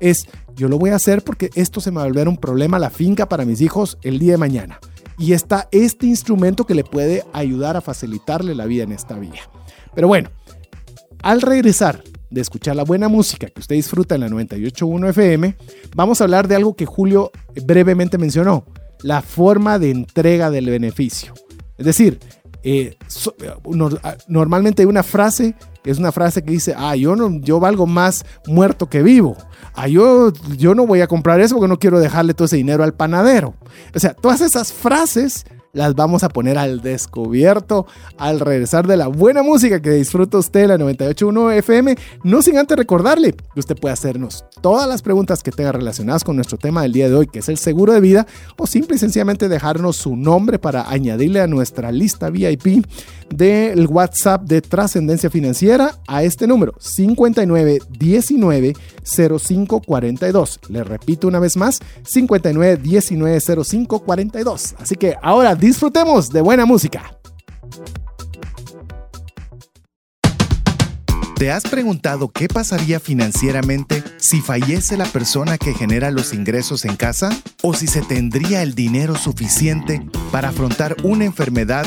[0.00, 0.26] Es,
[0.56, 2.80] yo lo voy a hacer porque esto se me va a volver un problema a
[2.80, 4.80] la finca para mis hijos el día de mañana.
[5.18, 9.42] Y está este instrumento que le puede ayudar a facilitarle la vida en esta vía.
[9.94, 10.30] Pero bueno,
[11.22, 12.02] al regresar
[12.32, 15.56] de escuchar la buena música que usted disfruta en la 98.1 FM,
[15.94, 17.30] vamos a hablar de algo que Julio
[17.64, 18.64] brevemente mencionó,
[19.02, 21.34] la forma de entrega del beneficio.
[21.76, 22.18] Es decir,
[22.64, 22.96] eh,
[24.02, 25.54] ah, normalmente hay una frase,
[25.84, 29.36] es una frase que dice, ah, yo, no, yo valgo más muerto que vivo.
[29.74, 32.84] Ah, yo, yo no voy a comprar eso porque no quiero dejarle todo ese dinero
[32.84, 33.54] al panadero.
[33.94, 35.44] O sea, todas esas frases
[35.74, 37.86] las vamos a poner al descubierto
[38.18, 41.96] al regresar de la buena música que disfruta usted en la 98.1 FM.
[42.24, 46.36] No sin antes recordarle que usted puede hacernos todas las preguntas que tenga relacionadas con
[46.36, 48.26] nuestro tema del día de hoy, que es el seguro de vida,
[48.58, 52.84] o simple y sencillamente dejarnos su nombre para añadirle a nuestra lista VIP
[53.34, 60.60] del WhatsApp de trascendencia financiera a este número 5919 0542.
[60.68, 64.74] Le repito una vez más, 5919 0542.
[64.78, 67.16] Así que ahora disfrutemos de buena música.
[71.36, 76.96] ¿Te has preguntado qué pasaría financieramente si fallece la persona que genera los ingresos en
[76.96, 77.30] casa?
[77.62, 81.86] ¿O si se tendría el dinero suficiente para afrontar una enfermedad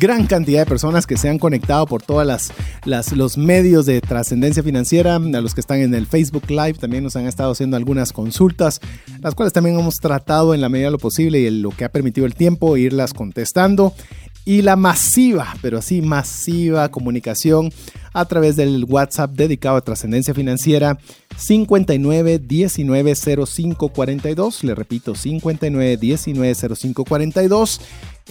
[0.00, 2.26] gran cantidad de personas que se han conectado por todas
[2.86, 7.04] las, los medios de trascendencia financiera, a los que están en el Facebook Live también
[7.04, 8.80] nos han estado haciendo algunas consultas,
[9.20, 11.92] las cuales también hemos tratado en la medida de lo posible y lo que ha
[11.92, 13.92] permitido el tiempo irlas contestando
[14.46, 17.70] y la masiva, pero así masiva comunicación
[18.12, 20.98] a través del WhatsApp dedicado a trascendencia financiera
[21.36, 24.64] 59 19 05 42.
[24.64, 25.98] Le repito, 59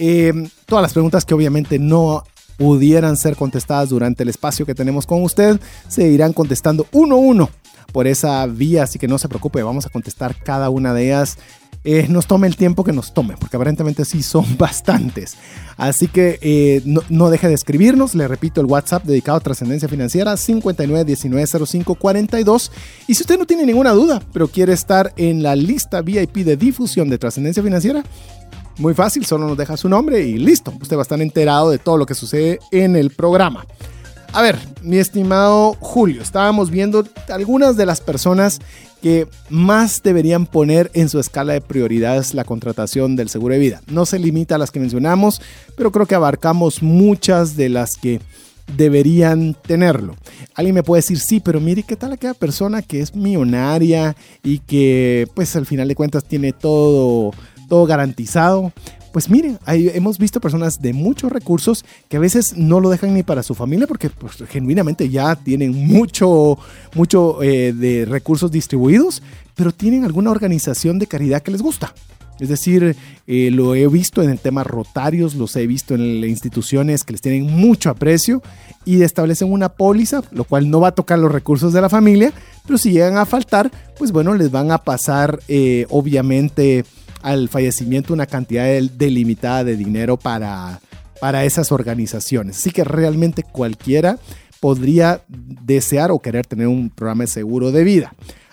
[0.00, 0.02] 05
[0.40, 0.52] 42.
[0.66, 2.24] todas las preguntas que obviamente no
[2.56, 7.18] pudieran ser contestadas durante el espacio que tenemos con usted se irán contestando uno a
[7.18, 7.50] uno
[7.92, 11.38] por esa vía, así que no se preocupe, vamos a contestar cada una de ellas
[11.82, 15.38] eh, nos tome el tiempo que nos tome, porque aparentemente sí son bastantes.
[15.78, 20.34] Así que eh, no, deje de escribirnos, le repito el WhatsApp dedicado a trascendencia financiera
[20.34, 22.70] 59190542.
[23.06, 26.58] Y si usted no tiene ninguna duda, pero quiere estar en la lista VIP de
[26.58, 28.04] difusión de trascendencia financiera,
[28.80, 30.72] muy fácil, solo nos deja su nombre y listo.
[30.80, 33.66] Usted va a estar enterado de todo lo que sucede en el programa.
[34.32, 38.60] A ver, mi estimado Julio, estábamos viendo algunas de las personas
[39.02, 43.82] que más deberían poner en su escala de prioridades la contratación del seguro de vida.
[43.88, 45.42] No se limita a las que mencionamos,
[45.76, 48.20] pero creo que abarcamos muchas de las que
[48.76, 50.16] deberían tenerlo.
[50.54, 54.58] Alguien me puede decir, sí, pero mire, ¿qué tal aquella persona que es millonaria y
[54.60, 57.32] que pues al final de cuentas tiene todo,
[57.70, 58.72] todo garantizado?
[59.12, 63.22] pues miren, hemos visto personas de muchos recursos que a veces no lo dejan ni
[63.22, 66.58] para su familia porque pues, genuinamente ya tienen mucho,
[66.94, 69.22] mucho eh, de recursos distribuidos,
[69.56, 71.92] pero tienen alguna organización de caridad que les gusta.
[72.38, 72.96] Es decir,
[73.26, 77.20] eh, lo he visto en el tema rotarios, los he visto en instituciones que les
[77.20, 78.42] tienen mucho aprecio
[78.86, 82.32] y establecen una póliza, lo cual no va a tocar los recursos de la familia,
[82.66, 86.86] pero si llegan a faltar, pues bueno, les van a pasar eh, obviamente
[87.22, 88.66] al fallecimiento una cantidad
[88.96, 90.80] delimitada de dinero para,
[91.20, 92.58] para esas organizaciones.
[92.58, 94.18] Así que realmente cualquiera
[94.60, 98.12] podría desear o querer tener un programa de seguro de vida.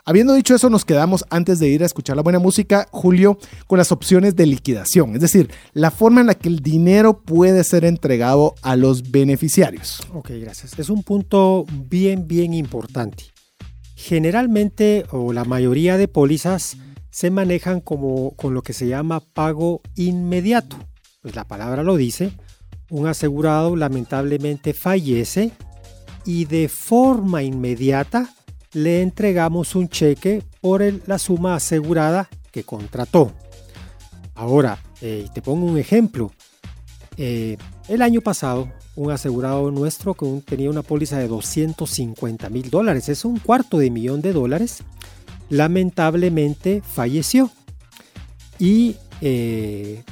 [0.10, 3.38] Habiendo dicho eso, nos quedamos antes de ir a escuchar la buena música, Julio,
[3.68, 7.62] con las opciones de liquidación, es decir, la forma en la que el dinero puede
[7.66, 10.00] ser entregado a los beneficiarios.
[10.14, 10.80] Ok, gracias.
[10.80, 13.26] Es un punto bien, bien importante.
[13.96, 16.78] Generalmente, o la mayoría de pólizas,
[17.10, 20.78] se manejan como con lo que se llama pago inmediato.
[21.22, 22.32] Pues la palabra lo dice,
[22.90, 25.52] un asegurado lamentablemente fallece
[26.26, 28.34] y de forma inmediata
[28.74, 33.32] le entregamos un cheque por la suma asegurada que contrató.
[34.36, 36.32] Ahora, eh, te pongo un ejemplo.
[37.18, 43.10] Eh, el año pasado, un asegurado nuestro que tenía una póliza de 250 mil dólares,
[43.10, 44.84] es un cuarto de millón de dólares,
[45.50, 47.52] lamentablemente falleció.
[48.60, 50.04] Y eh,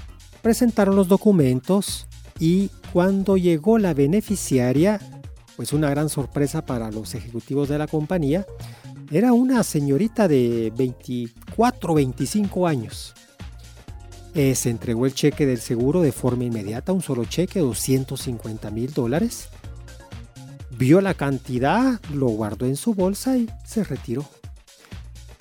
[0.42, 2.08] presentaron los documentos
[2.40, 5.00] y cuando llegó la beneficiaria,
[5.56, 8.46] pues una gran sorpresa para los ejecutivos de la compañía,
[9.12, 13.14] era una señorita de 24 25 años.
[14.34, 18.94] Eh, se entregó el cheque del seguro de forma inmediata, un solo cheque, 250 mil
[18.94, 19.48] dólares.
[20.78, 24.26] Vio la cantidad, lo guardó en su bolsa y se retiró.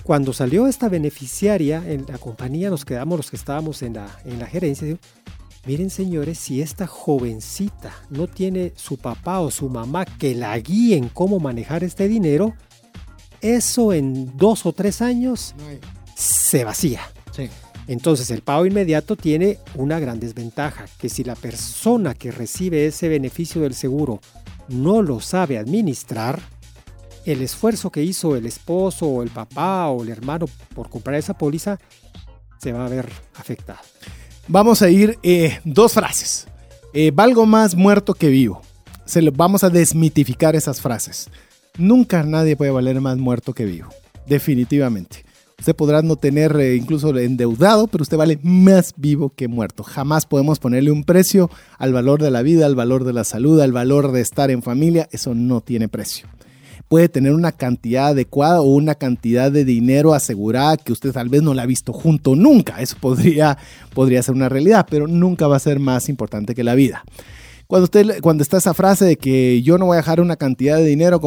[0.05, 4.39] Cuando salió esta beneficiaria en la compañía, nos quedamos los que estábamos en la, en
[4.39, 4.99] la gerencia.
[5.67, 11.09] miren señores, si esta jovencita no tiene su papá o su mamá que la guíen
[11.09, 12.55] cómo manejar este dinero,
[13.41, 15.55] eso en dos o tres años
[16.15, 17.01] se vacía.
[17.87, 23.09] Entonces el pago inmediato tiene una gran desventaja, que si la persona que recibe ese
[23.09, 24.21] beneficio del seguro
[24.69, 26.41] no lo sabe administrar,
[27.25, 31.79] el esfuerzo que hizo el esposo el papá o el hermano por comprar esa póliza
[32.59, 33.81] se va a ver afectado.
[34.49, 36.47] Vamos a ir eh, dos frases.
[36.93, 38.63] Eh, valgo más muerto que vivo.
[39.05, 41.29] Se lo, vamos a desmitificar esas frases.
[41.77, 43.89] Nunca nadie puede valer más muerto que vivo.
[44.27, 45.25] Definitivamente.
[45.59, 49.83] Usted podrá no tener eh, incluso endeudado, pero usted vale más vivo que muerto.
[49.83, 53.61] Jamás podemos ponerle un precio al valor de la vida, al valor de la salud,
[53.61, 55.09] al valor de estar en familia.
[55.11, 56.29] Eso no tiene precio
[56.89, 61.43] puede tener una cantidad adecuada o una cantidad de dinero asegurada que usted tal vez
[61.43, 62.81] no la ha visto junto nunca.
[62.81, 63.59] Eso podría,
[63.95, 67.05] podría ser una realidad, pero nunca va a ser más importante que la vida.
[67.67, 70.77] Cuando, usted, cuando está esa frase de que yo no voy a dejar una cantidad
[70.77, 71.21] de dinero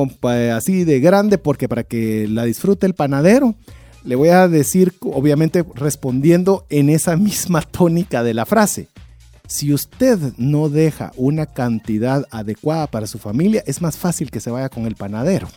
[0.53, 3.55] así de grande porque para que la disfrute el panadero,
[4.03, 8.87] le voy a decir, obviamente respondiendo en esa misma tónica de la frase.
[9.47, 14.51] Si usted no deja una cantidad adecuada para su familia, es más fácil que se
[14.51, 15.47] vaya con el panadero.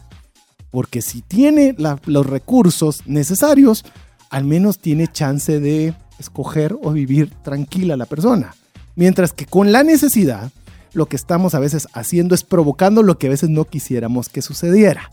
[0.70, 3.84] Porque si tiene los recursos necesarios,
[4.30, 8.54] al menos tiene chance de escoger o vivir tranquila la persona.
[8.94, 10.52] Mientras que con la necesidad,
[10.92, 14.42] lo que estamos a veces haciendo es provocando lo que a veces no quisiéramos que
[14.42, 15.10] sucediera.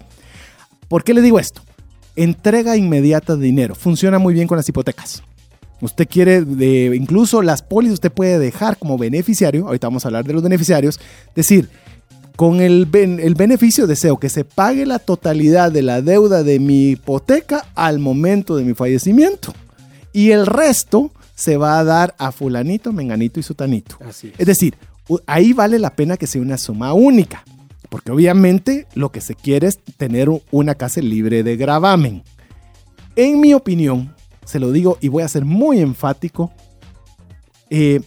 [0.88, 1.62] ¿Por qué le digo esto?
[2.16, 3.74] Entrega inmediata de dinero.
[3.74, 5.24] Funciona muy bien con las hipotecas.
[5.82, 10.26] Usted quiere, de, incluso las pólizas usted puede dejar como beneficiario, ahorita vamos a hablar
[10.26, 11.00] de los beneficiarios,
[11.36, 11.70] decir,
[12.36, 16.90] con el, el beneficio deseo que se pague la totalidad de la deuda de mi
[16.90, 19.54] hipoteca al momento de mi fallecimiento.
[20.14, 23.98] Y el resto se va a dar a fulanito, menganito y sutanito.
[24.08, 24.40] Así es.
[24.40, 24.76] es decir,
[25.26, 27.44] ahí vale la pena que sea una suma única.
[27.90, 32.24] Porque obviamente lo que se quiere es tener una casa libre de gravamen.
[33.16, 34.14] En mi opinión,
[34.48, 36.52] se lo digo y voy a ser muy enfático,
[37.70, 38.00] eh,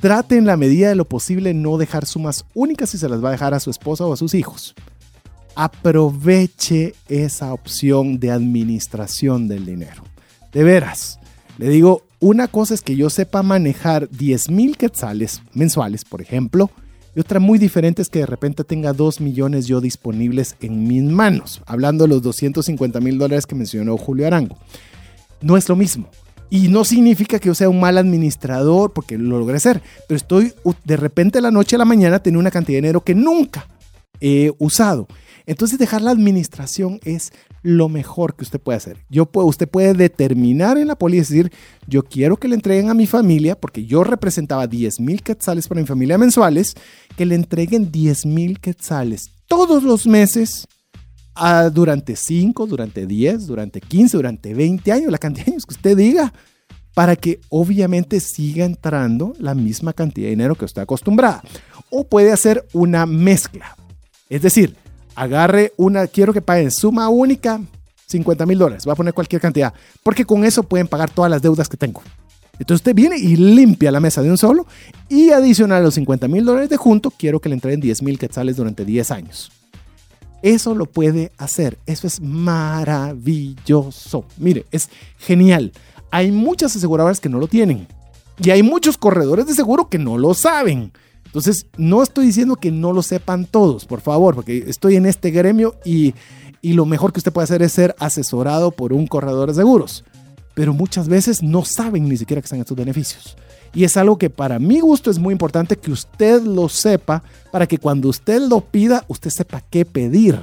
[0.00, 3.28] trate en la medida de lo posible no dejar sumas únicas si se las va
[3.28, 4.74] a dejar a su esposa o a sus hijos.
[5.54, 10.02] Aproveche esa opción de administración del dinero.
[10.52, 11.20] De veras,
[11.56, 16.70] le digo, una cosa es que yo sepa manejar 10 mil quetzales mensuales, por ejemplo,
[17.14, 21.02] y otra muy diferente es que de repente tenga 2 millones yo disponibles en mis
[21.02, 24.56] manos, hablando de los 250 mil dólares que mencionó Julio Arango.
[25.40, 26.08] No es lo mismo.
[26.50, 30.52] Y no significa que yo sea un mal administrador, porque lo logré ser, pero estoy
[30.84, 33.68] de repente de la noche a la mañana tener una cantidad de dinero que nunca
[34.20, 35.06] he usado.
[35.46, 37.32] Entonces dejar la administración es
[37.62, 38.98] lo mejor que usted puede hacer.
[39.08, 41.52] Yo puedo, usted puede determinar en la poli decir,
[41.86, 45.80] yo quiero que le entreguen a mi familia, porque yo representaba 10 mil quetzales para
[45.80, 46.74] mi familia mensuales,
[47.16, 50.68] que le entreguen 10 mil quetzales todos los meses
[51.72, 55.96] durante 5, durante 10, durante 15, durante 20 años, la cantidad de años que usted
[55.96, 56.32] diga,
[56.94, 61.42] para que obviamente siga entrando la misma cantidad de dinero que usted acostumbrada.
[61.90, 63.76] O puede hacer una mezcla.
[64.28, 64.76] Es decir,
[65.14, 67.60] agarre una, quiero que paguen suma única,
[68.06, 69.72] 50 mil dólares, voy a poner cualquier cantidad,
[70.02, 72.02] porque con eso pueden pagar todas las deudas que tengo.
[72.58, 74.66] Entonces usted viene y limpia la mesa de un solo
[75.08, 78.18] y adicional a los 50 mil dólares de junto, quiero que le entreguen 10 mil
[78.18, 79.50] quetzales durante 10 años.
[80.42, 81.78] Eso lo puede hacer.
[81.86, 84.24] Eso es maravilloso.
[84.38, 84.88] Mire, es
[85.18, 85.72] genial.
[86.10, 87.86] Hay muchas aseguradoras que no lo tienen.
[88.42, 90.92] Y hay muchos corredores de seguro que no lo saben.
[91.26, 95.30] Entonces, no estoy diciendo que no lo sepan todos, por favor, porque estoy en este
[95.30, 96.14] gremio y,
[96.60, 100.04] y lo mejor que usted puede hacer es ser asesorado por un corredor de seguros.
[100.54, 103.36] Pero muchas veces no saben ni siquiera que están estos beneficios.
[103.72, 107.66] Y es algo que para mi gusto es muy importante que usted lo sepa para
[107.66, 110.40] que cuando usted lo pida, usted sepa qué pedir.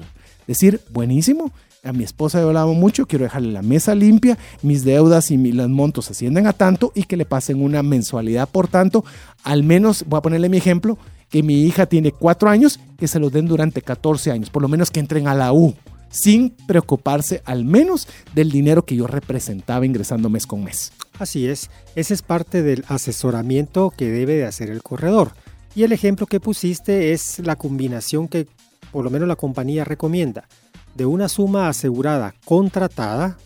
[0.48, 1.52] Decir, buenísimo,
[1.84, 5.38] a mi esposa yo la amo mucho, quiero dejarle la mesa limpia, mis deudas y
[5.38, 8.50] los montos ascienden a tanto y que le pasen una mensualidad.
[8.50, 9.06] Por tanto,
[9.44, 10.98] al menos, voy a ponerle mi ejemplo,
[11.30, 14.68] que mi hija tiene cuatro años, que se los den durante 14 años, por lo
[14.68, 15.76] menos que entren a la U
[16.10, 20.92] sin preocuparse al menos del dinero que yo representaba ingresando mes con mes.
[21.20, 25.32] Así es, ese es parte del asesoramiento que debe de hacer el corredor.
[25.78, 28.48] Y el ejemplo que pusiste es la combinación que
[28.92, 30.48] por lo menos la compañía recomienda
[30.96, 33.38] de una suma asegurada contratada,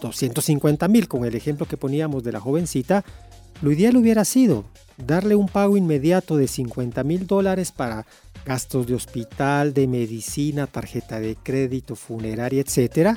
[0.00, 3.04] 250 mil, con el ejemplo que poníamos de la jovencita,
[3.62, 4.64] lo ideal hubiera sido
[4.96, 8.04] darle un pago inmediato de 50 mil dólares para
[8.44, 13.16] gastos de hospital, de medicina, tarjeta de crédito, funeraria, etc.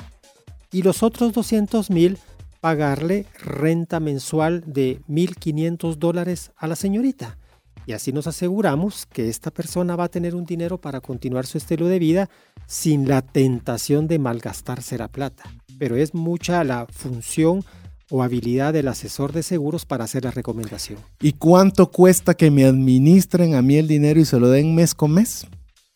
[0.70, 2.18] Y los otros 200 mil
[2.60, 7.36] pagarle renta mensual de 1.500 dólares a la señorita.
[7.86, 11.58] Y así nos aseguramos que esta persona va a tener un dinero para continuar su
[11.58, 12.30] estilo de vida
[12.66, 15.44] sin la tentación de malgastarse la plata.
[15.78, 17.64] Pero es mucha la función
[18.10, 20.98] o habilidad del asesor de seguros para hacer la recomendación.
[21.20, 24.94] ¿Y cuánto cuesta que me administren a mí el dinero y se lo den mes
[24.94, 25.46] con mes?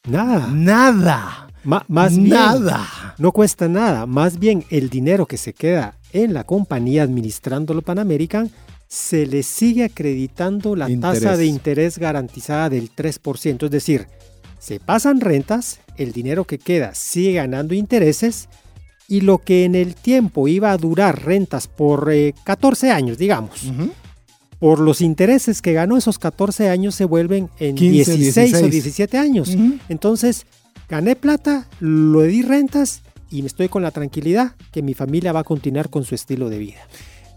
[0.09, 0.49] Nada.
[0.53, 1.49] Nada.
[1.65, 3.15] más nada.
[3.19, 4.07] no cuesta nada.
[4.07, 8.51] Más bien el dinero que se queda en la compañía administrándolo Pan American
[8.95, 13.65] se le sigue acreditando la tasa de interés garantizada del 3%.
[13.65, 14.07] Es decir,
[14.61, 18.49] se pasan rentas, el dinero que queda sigue ganando intereses
[19.09, 22.09] y lo que en el tiempo iba a durar rentas por
[22.45, 23.73] 14 eh, años, digamos,
[24.61, 29.57] por los intereses que ganó esos 14 años se vuelven en 16, o 17 años.
[29.89, 30.47] Entonces,
[30.89, 35.41] gané plata, lo di rentas y me estoy con la tranquilidad que mi familia va
[35.41, 36.87] a continuar con su estilo de vida.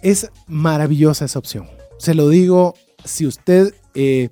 [0.01, 1.67] Es maravillosa esa opción.
[1.97, 4.29] Se lo digo, si usted eh,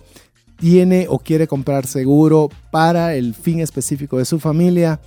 [0.57, 4.99] tiene o quiere comprar seguro para el fin específico de su familia,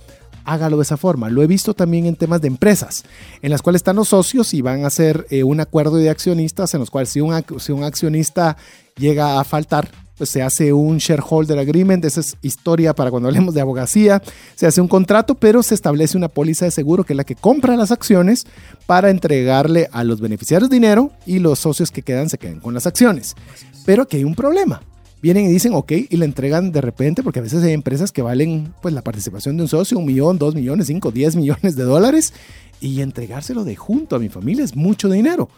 [0.45, 1.29] hágalo de esa forma.
[1.29, 3.03] Lo he visto también en temas de empresas,
[3.41, 6.73] en las cuales están los socios y van a hacer eh, un acuerdo de accionistas,
[6.73, 8.57] en los cuales si un, accionista
[8.97, 9.89] llega a faltar,
[10.21, 14.21] se hace un shareholder agreement, esa es historia para cuando hablemos de abogacía,
[14.55, 17.35] se hace un contrato, pero se establece una póliza de seguro que es la que
[17.35, 18.45] compra las acciones
[18.85, 22.87] para entregarle a los beneficiarios dinero y los socios que quedan se queden con las
[22.87, 23.35] acciones.
[23.85, 24.81] Pero aquí hay un problema
[25.21, 28.21] vienen y dicen, ok, y le entregan de repente, porque a veces hay empresas que
[28.21, 31.83] valen pues la participación de un socio, un millón, dos millones, cinco, diez millones de
[31.83, 32.33] dólares,
[32.81, 35.49] y entregárselo de junto a mi familia es mucho dinero.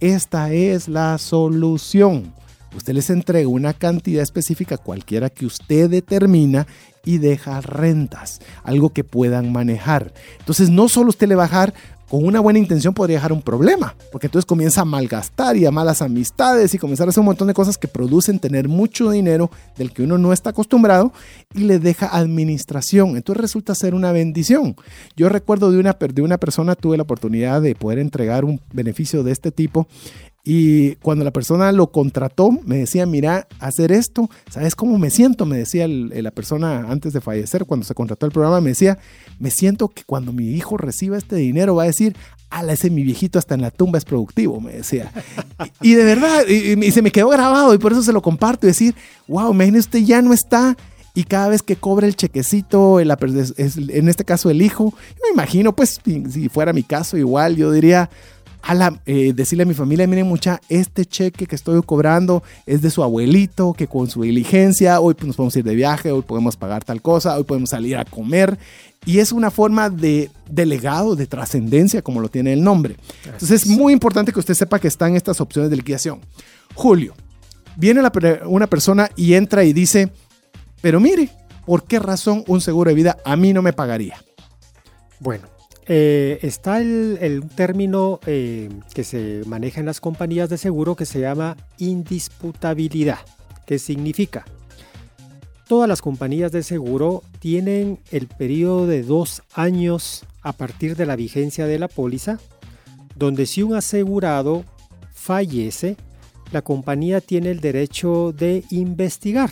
[0.00, 2.32] Esta es la solución.
[2.76, 6.66] Usted les entrega una cantidad específica, cualquiera que usted determina,
[7.04, 10.12] y deja rentas, algo que puedan manejar.
[10.40, 11.74] Entonces, no solo usted le va a bajar
[12.08, 15.70] con una buena intención podría dejar un problema, porque entonces comienza a malgastar y a
[15.70, 19.50] malas amistades y comenzar a hacer un montón de cosas que producen tener mucho dinero
[19.76, 21.12] del que uno no está acostumbrado
[21.54, 23.16] y le deja administración.
[23.16, 24.74] Entonces resulta ser una bendición.
[25.16, 29.22] Yo recuerdo de una, de una persona, tuve la oportunidad de poder entregar un beneficio
[29.22, 29.86] de este tipo
[30.44, 35.44] y cuando la persona lo contrató, me decía, mira, hacer esto, ¿sabes cómo me siento?
[35.44, 38.98] Me decía la persona antes de fallecer, cuando se contrató el programa, me decía,
[39.38, 42.16] me siento que cuando mi hijo reciba este dinero va a decir,
[42.50, 45.12] ala, ese mi viejito hasta en la tumba es productivo, me decía.
[45.82, 48.68] Y, de verdad, y, se me quedó grabado y por eso se lo comparto y
[48.68, 48.94] decir,
[49.26, 50.76] wow, imagínese usted ya no está
[51.14, 56.00] y cada vez que cobra el chequecito, en este caso el hijo, me imagino, pues
[56.04, 58.08] si fuera mi caso igual, yo diría,
[58.62, 62.90] a eh, decirle a mi familia, miren mucha, este cheque que estoy cobrando es de
[62.90, 66.84] su abuelito, que con su diligencia, hoy nos podemos ir de viaje, hoy podemos pagar
[66.84, 68.58] tal cosa, hoy podemos salir a comer.
[69.06, 72.96] Y es una forma de, legado, de trascendencia, como lo tiene el nombre.
[73.24, 76.20] Entonces es muy importante que usted sepa que están estas opciones de liquidación.
[76.74, 77.14] Julio,
[77.76, 78.02] viene
[78.44, 80.12] una persona y entra y dice,
[80.82, 81.30] pero mire,
[81.64, 84.22] ¿por qué razón un seguro de vida a mí no me pagaría?
[85.20, 85.48] Bueno,
[85.88, 91.20] eh, está el, término eh, que se maneja en las compañías de seguro que se
[91.20, 93.20] llama indisputabilidad,
[93.66, 94.44] que significa
[95.68, 101.14] todas las compañías de seguro tienen el periodo de dos años a partir de la
[101.14, 102.38] vigencia de la póliza,
[103.14, 104.64] donde si un asegurado
[105.12, 105.96] fallece,
[106.52, 109.50] la compañía tiene el derecho de investigar.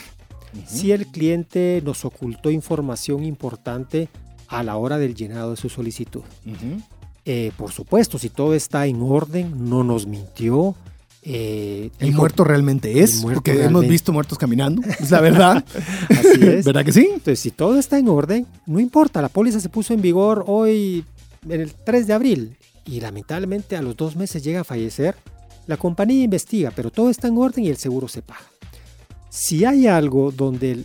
[0.66, 4.08] Si el cliente nos ocultó información importante
[4.48, 6.22] a la hora del llenado de su solicitud.
[7.24, 10.76] Eh, por supuesto, si todo está en orden, no nos mintió.
[11.22, 15.64] Eh, el muerto realmente es, porque hemos visto muertos caminando, es la verdad.
[16.08, 16.64] Así es.
[16.64, 17.08] ¿Verdad que sí?
[17.12, 21.04] Entonces, si todo está en orden, no importa, la póliza se puso en vigor hoy,
[21.48, 25.16] en el 3 de abril, y lamentablemente a los dos meses llega a fallecer,
[25.66, 28.46] la compañía investiga, pero todo está en orden y el seguro se paga.
[29.28, 30.84] Si hay algo donde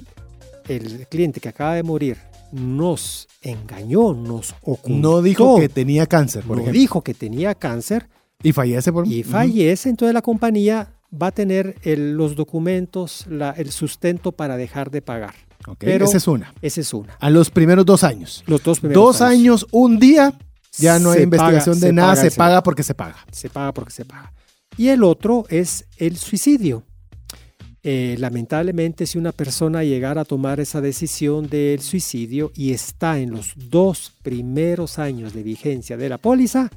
[0.68, 2.18] el cliente que acaba de morir
[2.52, 4.98] nos engañó, nos ocultó.
[4.98, 8.10] No dijo que tenía cáncer, por no dijo que tenía cáncer.
[8.44, 9.08] Y fallece por...
[9.08, 15.02] Y fallece, entonces la compañía va a tener los documentos, el sustento para dejar de
[15.02, 15.36] pagar.
[15.78, 16.54] Pero esa es una.
[16.62, 17.14] Esa es una.
[17.20, 18.44] A los primeros dos años.
[18.48, 20.34] Los dos primeros Dos años, un día,
[20.78, 23.18] ya no hay investigación de nada, se, paga porque se paga.
[23.32, 24.34] Se paga porque se paga.
[24.78, 26.84] Y el otro es el suicidio.
[27.84, 33.32] Eh, lamentablemente, si una persona llegara a tomar esa decisión del suicidio y está en
[33.32, 36.70] los dos primeros años de vigencia de la póliza,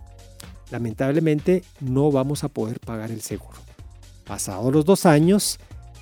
[0.70, 3.58] lamentablemente no vamos a poder pagar el seguro.
[4.26, 5.58] Pasados los dos años,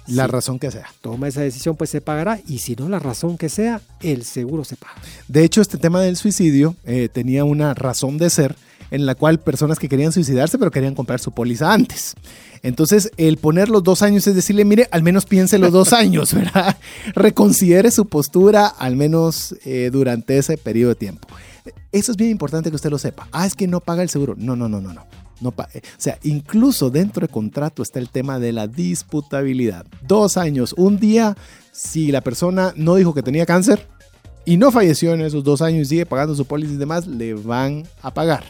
[0.07, 0.87] la razón que sea.
[1.01, 2.41] Toma esa decisión, pues se pagará.
[2.47, 4.95] Y si no, la razón que sea, el seguro se paga.
[5.27, 8.55] De hecho, este tema del suicidio eh, tenía una razón de ser
[8.93, 12.15] en la cual personas que querían suicidarse, pero querían comprar su póliza antes.
[12.63, 16.33] Entonces, el poner los dos años es decirle, mire, al menos piense los dos años,
[16.33, 16.77] ¿verdad?
[17.15, 21.29] Reconsidere su postura al menos eh, durante ese periodo de tiempo.
[21.91, 23.29] Eso es bien importante que usted lo sepa.
[23.33, 24.35] Ah, es que no paga el seguro.
[24.37, 25.07] No, no, no, no, no.
[25.41, 25.67] no o
[25.99, 29.85] sea, incluso dentro del contrato está el tema de la disputabilidad.
[30.07, 31.37] Dos años, un día,
[31.73, 33.89] si la persona no dijo que tenía cáncer
[34.45, 37.35] y no falleció en esos dos años y sigue pagando su póliza y demás, le
[37.35, 38.45] van a pagar.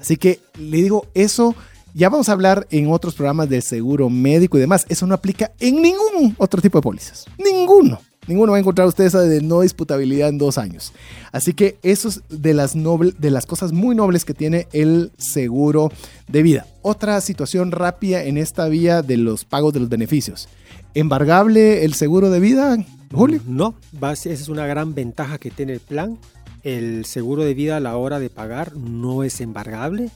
[0.00, 1.54] Así que le digo, eso
[1.94, 4.84] ya vamos a hablar en otros programas del seguro médico y demás.
[4.88, 7.24] Eso no aplica en ningún otro tipo de pólizas.
[7.38, 8.00] Ninguno.
[8.26, 10.92] Ninguno va a encontrar usted esa de no disputabilidad en dos años.
[11.30, 15.92] Así que eso es de las, de las cosas muy nobles que tiene el seguro
[16.26, 16.66] de vida.
[16.82, 20.48] Otra situación rápida en esta vía de los pagos de los beneficios.
[20.94, 22.76] ¿Embargable el seguro de vida,
[23.12, 23.40] Julio?
[23.46, 23.74] No,
[24.10, 26.18] esa es una gran ventaja que tiene el plan.
[26.62, 30.10] El seguro de vida a la hora de pagar no es embargable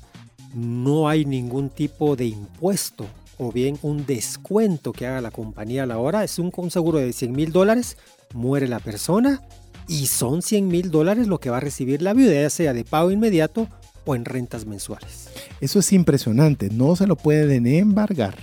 [0.55, 3.07] no hay ningún tipo de impuesto
[3.39, 6.25] o bien un descuento que haga la compañía a la hora.
[6.25, 7.97] Es un, seguro de 100 mil dólares,
[8.35, 9.43] muere la persona
[9.87, 12.85] y son 100 mil dólares lo que va a recibir la viuda, ya sea de
[12.85, 13.69] pago inmediato
[14.05, 15.29] o en rentas mensuales.
[15.61, 18.37] Eso es impresionante, no se lo pueden embargar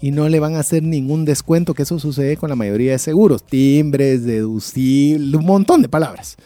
[0.00, 2.98] y no le van a hacer ningún descuento, que eso sucede con la mayoría de
[2.98, 6.36] seguros, timbres, deducible, un montón de palabras.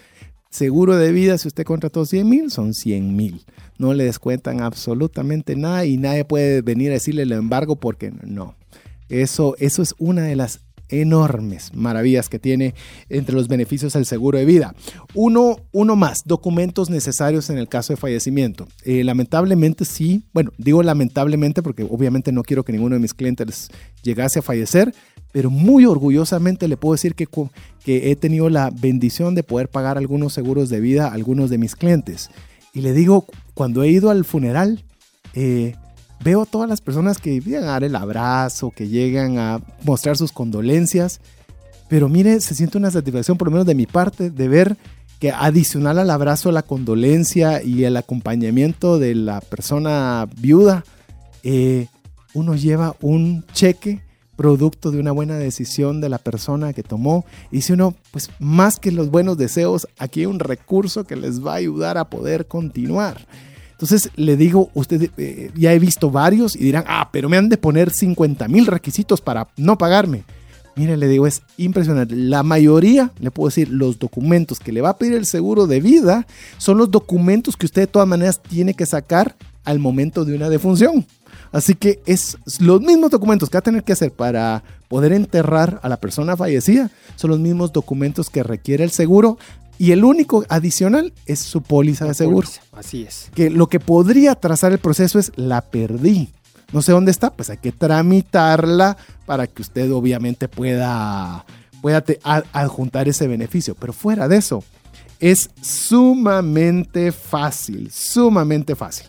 [0.54, 3.44] Seguro de vida, si usted contrató 100 mil, son 100 mil
[3.78, 8.54] no le descuentan absolutamente nada y nadie puede venir a decirle el embargo porque no.
[9.08, 12.74] Eso, eso es una de las enormes maravillas que tiene
[13.08, 14.74] entre los beneficios del seguro de vida.
[15.14, 18.68] Uno, uno más, documentos necesarios en el caso de fallecimiento.
[18.84, 23.70] Eh, lamentablemente sí, bueno, digo lamentablemente porque obviamente no quiero que ninguno de mis clientes
[24.02, 24.94] llegase a fallecer,
[25.34, 27.26] pero muy orgullosamente le puedo decir que,
[27.84, 31.58] que he tenido la bendición de poder pagar algunos seguros de vida a algunos de
[31.58, 32.30] mis clientes.
[32.72, 34.84] Y le digo, cuando he ido al funeral,
[35.34, 35.74] eh,
[36.22, 40.16] veo a todas las personas que llegan a dar el abrazo, que llegan a mostrar
[40.16, 41.20] sus condolencias,
[41.88, 44.76] pero mire, se siente una satisfacción, por lo menos de mi parte, de ver
[45.18, 50.84] que adicional al abrazo, la condolencia y el acompañamiento de la persona viuda,
[51.42, 51.88] eh,
[52.34, 54.03] uno lleva un cheque
[54.36, 57.24] producto de una buena decisión de la persona que tomó.
[57.50, 61.44] Y si uno, pues más que los buenos deseos, aquí hay un recurso que les
[61.44, 63.26] va a ayudar a poder continuar.
[63.72, 67.48] Entonces le digo, usted eh, ya he visto varios y dirán, ah, pero me han
[67.48, 70.24] de poner 50 mil requisitos para no pagarme.
[70.76, 72.16] Mire, le digo, es impresionante.
[72.16, 75.80] La mayoría, le puedo decir, los documentos que le va a pedir el seguro de
[75.80, 76.26] vida
[76.58, 80.48] son los documentos que usted de todas maneras tiene que sacar al momento de una
[80.48, 81.06] defunción.
[81.54, 85.78] Así que es los mismos documentos que va a tener que hacer para poder enterrar
[85.84, 89.38] a la persona fallecida, son los mismos documentos que requiere el seguro
[89.78, 92.48] y el único adicional es su póliza de seguro.
[92.72, 93.30] así es.
[93.36, 96.30] Que lo que podría trazar el proceso es la perdí.
[96.72, 101.44] No sé dónde está, pues hay que tramitarla para que usted obviamente pueda,
[101.80, 102.04] pueda
[102.52, 103.76] adjuntar ese beneficio.
[103.76, 104.64] Pero fuera de eso,
[105.20, 109.06] es sumamente fácil, sumamente fácil.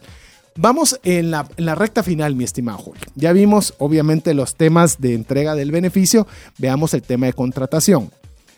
[0.58, 1.44] Vamos en la,
[1.76, 3.04] recta final, mi estimado Julio.
[3.16, 6.28] Ya vimos, obviamente, los temas de entrega del beneficio.
[6.58, 8.10] Veamos el tema de contratación.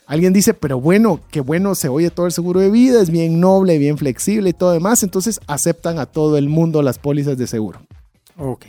[0.06, 3.40] Alguien dice, pero bueno, qué bueno se oye todo el seguro de vida, es bien
[3.40, 5.02] noble, bien flexible y todo demás.
[5.02, 7.82] Entonces aceptan a todo el mundo las pólizas de seguro.
[8.38, 8.68] Ok.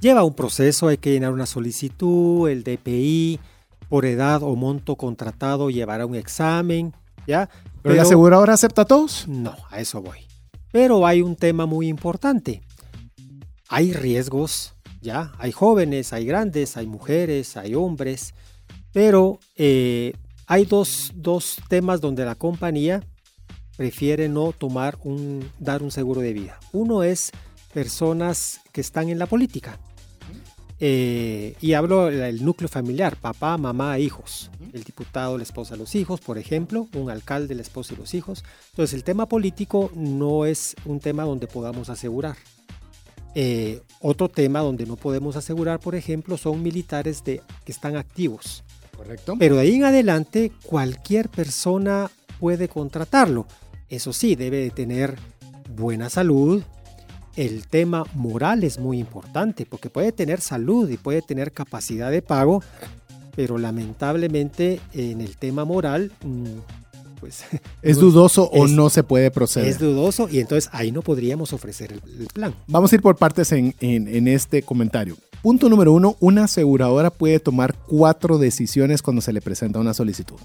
[0.00, 3.40] Lleva un proceso, hay que llenar una solicitud, el DPI,
[3.88, 6.92] por edad o monto contratado, llevará un examen,
[7.26, 7.46] ¿ya?
[7.46, 9.26] ¿Pero, ¿Pero la aseguradora acepta a todos?
[9.28, 10.29] No, a eso voy.
[10.72, 12.62] Pero hay un tema muy importante.
[13.68, 18.34] Hay riesgos, ya, hay jóvenes, hay grandes, hay mujeres, hay hombres,
[18.92, 20.12] pero eh,
[20.46, 21.12] hay dos,
[21.68, 23.06] temas donde la compañía
[23.76, 26.58] prefiere no tomar un, dar un seguro de vida.
[26.72, 27.30] Uno es
[27.72, 29.78] personas que están en la política.
[30.82, 34.50] Eh, y hablo del núcleo familiar, papá, mamá, hijos.
[34.72, 38.44] El diputado, la esposa, los hijos, por ejemplo, un alcalde, la esposa y los hijos.
[38.70, 42.36] Entonces el tema político no es un tema donde podamos asegurar.
[43.34, 48.64] Eh, otro tema donde no podemos asegurar, por ejemplo, son militares de, que están activos.
[48.96, 49.36] Correcto.
[49.38, 53.46] Pero de ahí en adelante cualquier persona puede contratarlo.
[53.88, 55.16] Eso sí, debe de tener
[55.76, 56.62] buena salud,
[57.40, 62.20] el tema moral es muy importante porque puede tener salud y puede tener capacidad de
[62.20, 62.62] pago,
[63.34, 67.44] pero lamentablemente en el tema moral, mm, pues...
[67.82, 69.68] Es dudoso o no se puede proceder.
[69.68, 72.54] Es dudoso y entonces ahí no podríamos ofrecer el, plan.
[72.66, 75.16] Vamos a ir por partes en, en este comentario.
[75.42, 80.36] Punto número uno, una aseguradora puede tomar cuatro decisiones cuando se le presenta una solicitud.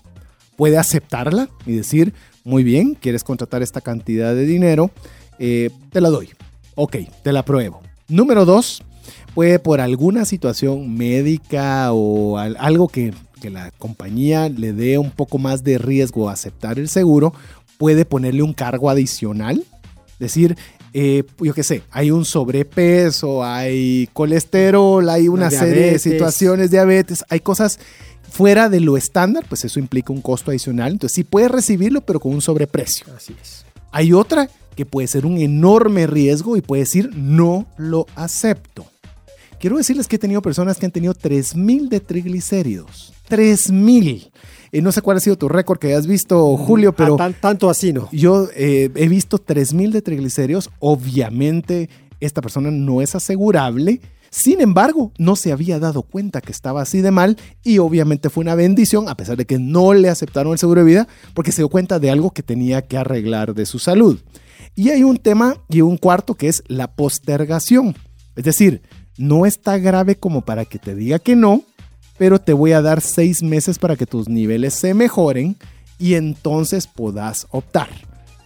[0.55, 2.13] Puede aceptarla y decir,
[2.45, 4.91] muy bien, quieres contratar esta cantidad de dinero,
[5.37, 6.29] eh, te la doy
[6.75, 7.81] Ok, te la pruebo.
[8.07, 8.83] Número dos,
[9.33, 15.63] puede por alguna situación médica o algo que, la compañía le dé un poco más
[15.63, 17.31] de riesgo a aceptar el seguro,
[17.77, 19.63] puede ponerle un cargo adicional.
[20.17, 20.57] Decir,
[20.93, 27.23] eh, yo qué sé, hay un sobrepeso, hay colesterol, hay una serie de situaciones, diabetes,
[27.29, 27.77] hay cosas
[28.31, 30.93] fuera de lo estándar, pues eso implica un costo adicional.
[30.93, 33.05] Entonces sí puede recibirlo, pero con un sobreprecio.
[33.15, 33.63] Así es.
[33.91, 38.85] Hay otra que puede ser un enorme riesgo y puede decir no lo acepto.
[39.59, 43.13] Quiero decirles que he tenido personas que han tenido 3000 de triglicéridos.
[43.29, 44.31] 3000.
[44.71, 47.17] Eh, no sé cuál ha sido tu récord que hayas visto, Julio, ah, pero.
[47.39, 48.09] tanto así, ¿no?
[48.11, 50.69] Yo eh, he visto 3000 de triglicéridos.
[50.79, 51.89] Obviamente,
[52.19, 54.01] esta persona no es asegurable.
[54.29, 58.41] Sin embargo, no se había dado cuenta que estaba así de mal y obviamente fue
[58.41, 61.61] una bendición, a pesar de que no le aceptaron el seguro de vida, porque se
[61.61, 64.19] dio cuenta de algo que tenía que arreglar de su salud.
[64.75, 67.95] Y hay un tema y un cuarto que es la postergación.
[68.35, 68.81] Es decir,
[69.17, 71.63] no está grave como para que te diga que no,
[72.17, 75.57] pero te voy a dar seis meses para que tus niveles se mejoren
[75.99, 77.89] y entonces puedas optar.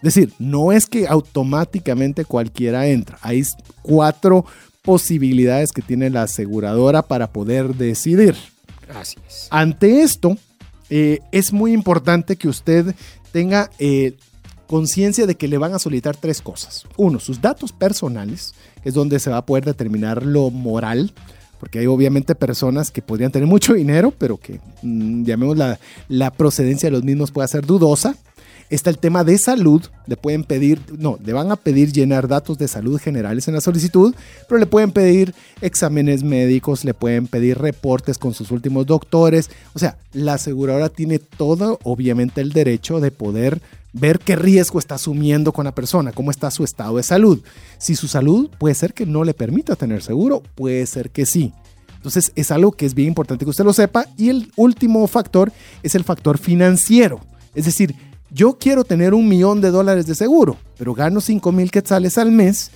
[0.01, 3.17] Es decir, no es que automáticamente cualquiera entra.
[3.21, 3.43] Hay
[3.81, 4.45] cuatro
[4.81, 8.35] posibilidades que tiene la aseguradora para poder decidir.
[8.95, 9.47] Así es.
[9.51, 10.37] Ante esto,
[10.89, 12.95] eh, es muy importante que usted
[13.31, 14.15] tenga eh,
[14.69, 16.85] conciencia de que le van a solicitar tres cosas.
[16.95, 21.11] Uno, sus datos personales, que es donde se va a poder determinar lo moral,
[21.59, 26.29] porque hay obviamente personas que podrían tener mucho dinero, pero que, mm, llamemos la, la
[26.29, 28.15] procedencia de los mismos puede ser dudosa.
[28.69, 32.59] Está el tema de salud, le pueden pedir, no, le van a pedir llenar datos
[32.59, 34.13] de salud generales en la solicitud,
[34.47, 39.49] pero le pueden pedir exámenes médicos, le pueden pedir reportes con sus últimos doctores.
[39.73, 43.59] O sea, la aseguradora tiene todo, obviamente, el derecho de poder
[43.93, 47.41] ver qué riesgo está asumiendo con la persona, cómo está su estado de salud.
[47.77, 51.53] Si su salud puede ser que no le permita tener seguro, puede ser que sí.
[51.95, 54.05] Entonces es algo que es bien importante que usted lo sepa.
[54.17, 55.51] Y el último factor
[55.83, 57.19] es el factor financiero.
[57.53, 57.95] Es decir,
[58.31, 62.31] yo quiero tener un millón de dólares de seguro, pero gano 5 mil quetzales al
[62.31, 62.71] mes,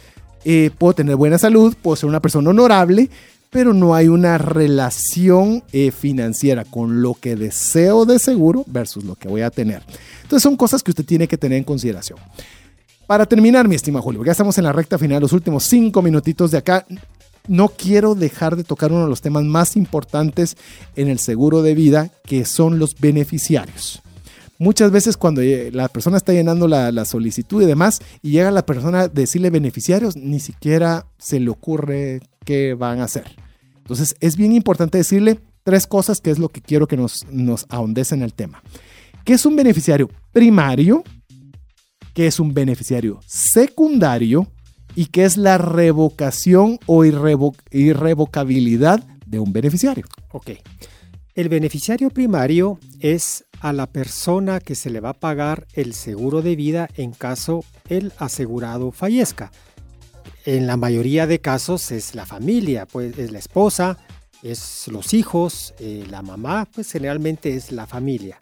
[0.45, 3.09] eh, puedo tener buena salud, puedo ser una persona honorable,
[3.53, 9.13] pero no hay una relación eh, financiera con lo que deseo de seguro versus lo
[9.15, 9.83] que voy a tener.
[10.23, 12.17] Entonces son cosas que usted tiene que tener en consideración.
[13.05, 16.49] Para terminar, mi estimado Julio, ya estamos en la recta final, los últimos cinco minutitos
[16.49, 16.85] de acá.
[17.47, 20.57] No quiero dejar de tocar uno de los temas más importantes
[20.95, 24.01] en el seguro de vida, que son los beneficiarios.
[24.57, 28.49] Muchas veces cuando eh, la persona está llenando la, la, solicitud y demás, y llega
[28.49, 33.42] la persona a decirle beneficiarios, ni siquiera se le ocurre qué van a hacer.
[33.83, 37.67] Entonces es bien importante decirle tres cosas que es lo que quiero que nos, nos
[37.69, 38.63] en el tema.
[39.25, 41.03] ¿Qué es un beneficiario primario?
[42.13, 44.47] ¿Qué es un beneficiario secundario?
[44.95, 50.05] ¿Y qué es la revocación o irrevo irrevocabilidad de un beneficiario?
[50.31, 50.51] Ok.
[51.35, 56.41] El beneficiario primario es a la persona que se le va a pagar el seguro
[56.41, 59.51] de vida en caso el asegurado fallezca
[60.45, 63.97] en la mayoría de casos es la familia, pues es la esposa,
[64.41, 68.37] es los hijos, eh, la mamá, pues generalmente es la familia.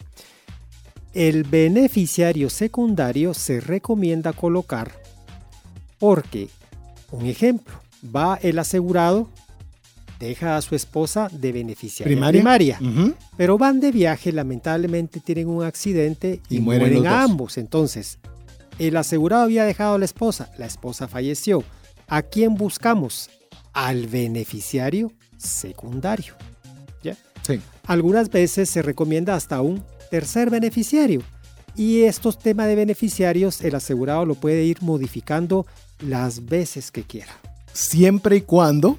[1.14, 4.90] El beneficiario secundario se recomienda colocar
[5.98, 6.48] porque,
[7.12, 7.74] un ejemplo,
[8.04, 9.28] va el asegurado,
[10.18, 12.80] deja a su esposa de beneficiaria primaria,
[13.36, 17.58] pero van de viaje, lamentablemente tienen un accidente y, mueren, ambos.
[17.58, 18.18] Entonces,
[18.78, 21.62] el asegurado había dejado a la esposa, la esposa falleció
[22.12, 23.30] ¿A quién buscamos?
[23.72, 26.34] Al beneficiario secundario.
[27.02, 27.16] ¿Ya?
[27.40, 27.58] Sí.
[27.86, 31.22] Algunas veces se recomienda hasta un tercer beneficiario.
[31.74, 35.64] Y estos temas de beneficiarios, el asegurado lo puede ir modificando
[36.00, 37.32] las veces que quiera.
[37.72, 38.98] Siempre y cuando.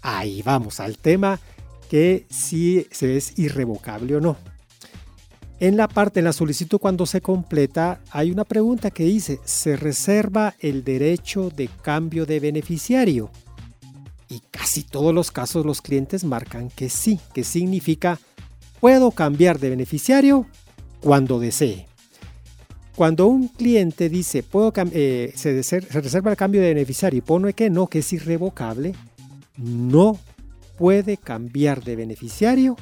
[0.00, 1.38] Ahí vamos al tema
[1.88, 4.36] que si se es irrevocable o no.
[5.62, 9.76] En la parte, en la solicitud cuando se completa, hay una pregunta que dice, ¿se
[9.76, 13.30] reserva el derecho de cambio de beneficiario?
[14.28, 18.18] Y casi todos los casos los clientes marcan que sí, que significa,
[18.80, 20.46] puedo cambiar de beneficiario
[20.98, 21.86] cuando desee.
[22.96, 27.52] Cuando un cliente dice, puedo eh, se, se, reserva el cambio de beneficiario y pone
[27.52, 28.96] que no, que es irrevocable,
[29.58, 30.18] no
[30.76, 32.76] puede cambiar de beneficiario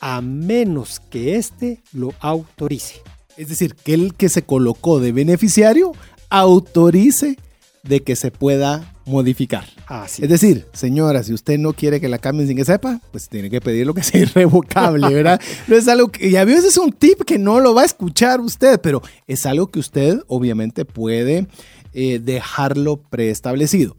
[0.00, 3.02] a menos que éste lo autorice.
[3.36, 5.92] Es decir, que el que se colocó de beneficiario
[6.30, 7.36] autorice
[7.82, 9.64] de que se pueda modificar.
[9.86, 13.28] Así es decir, señora, si usted no quiere que la cambien sin que sepa, pues
[13.28, 15.40] tiene que pedir lo que sea irrevocable, ¿verdad?
[15.68, 17.86] no es algo que, y a veces es un tip que no lo va a
[17.86, 21.46] escuchar usted, pero es algo que usted obviamente puede
[21.92, 23.94] eh, dejarlo preestablecido.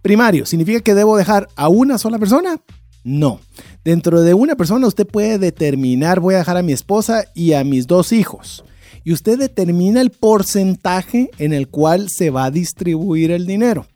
[0.00, 2.60] Primario, ¿significa que debo dejar a una sola persona?
[3.04, 3.40] No.
[3.84, 7.64] Dentro de una persona usted puede determinar, voy a dejar a mi esposa y a
[7.64, 8.64] mis dos hijos.
[9.04, 13.86] Y usted determina el porcentaje en el cual se va a distribuir el dinero.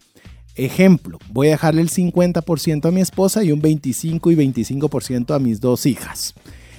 [0.57, 5.39] Ejemplo, voy a dejarle el 50% a mi esposa y un 25 y 25% a
[5.39, 6.35] mis dos hijas.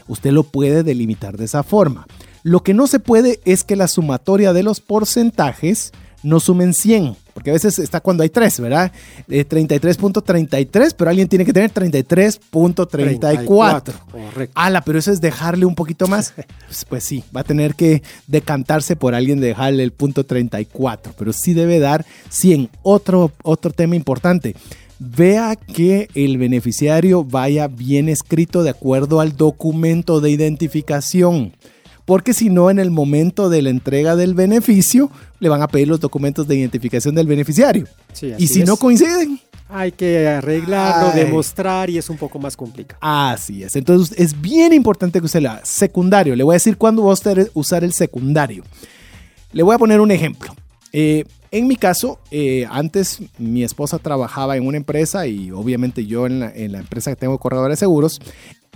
[0.08, 2.08] Usted lo puede delimitar de esa forma.
[2.44, 5.92] Lo que no se puede es que la sumatoria de los porcentajes
[6.24, 8.92] no sumen 100, porque a veces está cuando hay 3, ¿verdad?
[9.30, 13.46] 33.33, pero alguien tiene que tener 33.34.
[13.46, 13.94] Correcto.
[14.56, 16.34] Ala, pero eso es dejarle un poquito más.
[16.68, 21.14] Pues, pues, sí, va a tener que decantarse por alguien de dejarle el punto 34,
[21.16, 22.72] pero sí debe dar 100.
[22.82, 24.56] Otro, otro tema importante.
[24.98, 31.54] Vea que el beneficiario vaya bien escrito de acuerdo al documento de identificación
[32.08, 35.12] porque si no, en el momento de la entrega del beneficio,
[35.42, 37.86] le van a pedir los documentos de identificación del beneficiario.
[38.38, 42.98] y si no coinciden, hay que arreglarlo, demostrar y es un poco más complicado.
[43.02, 43.76] Así es.
[43.76, 46.34] Entonces es bien importante que usted la secundario.
[46.34, 48.64] Le voy a decir cuándo va a usar el secundario.
[49.52, 50.56] Le voy a poner un ejemplo.
[50.94, 56.26] Eh, en mi caso, eh, antes mi esposa trabajaba en una empresa y obviamente yo
[56.26, 58.22] en la, en la empresa que tengo corredores de seguros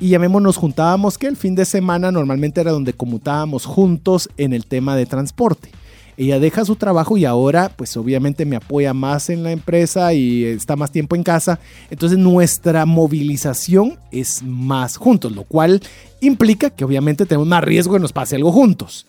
[0.01, 4.51] y llamémonos, nos juntábamos que el fin de semana normalmente era donde comutábamos juntos en
[4.51, 5.69] el tema de transporte.
[6.17, 10.43] Ella deja su trabajo y ahora pues obviamente me apoya más en la empresa y
[10.43, 11.59] está más tiempo en casa.
[11.91, 15.81] Entonces nuestra movilización es más juntos, lo cual
[16.19, 19.05] implica que obviamente tenemos más riesgo de que nos pase algo juntos.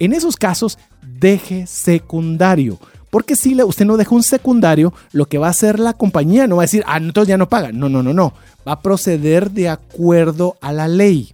[0.00, 0.76] En esos casos,
[1.20, 2.80] deje secundario.
[3.12, 6.56] Porque si usted no deja un secundario, lo que va a hacer la compañía no
[6.56, 7.70] va a decir, ah, entonces ya no paga.
[7.70, 8.32] No, no, no, no.
[8.66, 11.30] Va a proceder de acuerdo a la ley.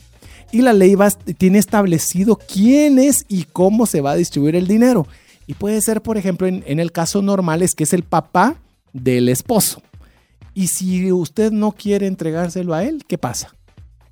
[0.50, 0.96] y la ley
[1.36, 5.06] tiene establecido quién es y cómo se va a distribuir el dinero.
[5.46, 8.56] Y puede ser, por ejemplo, en, en el caso normal es que es el papá
[8.92, 9.80] del esposo.
[10.54, 13.54] Y si usted no quiere entregárselo a él, ¿qué pasa?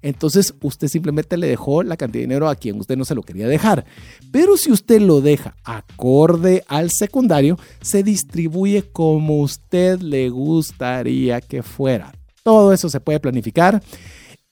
[0.06, 3.22] Entonces usted simplemente le dejó la cantidad de dinero a quien usted no se lo
[3.22, 3.84] quería dejar.
[4.30, 11.64] Pero si usted lo deja acorde al secundario, se distribuye como usted le gustaría que
[11.64, 12.12] fuera.
[12.44, 13.82] Todo eso se puede planificar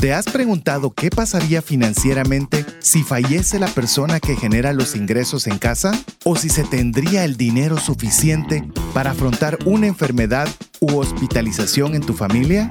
[0.00, 5.58] ¿Te has preguntado qué pasaría financieramente si fallece la persona que genera los ingresos en
[5.58, 5.92] casa?
[6.24, 10.48] ¿O si se tendría el dinero suficiente para afrontar una enfermedad
[10.80, 12.70] u hospitalización en tu familia?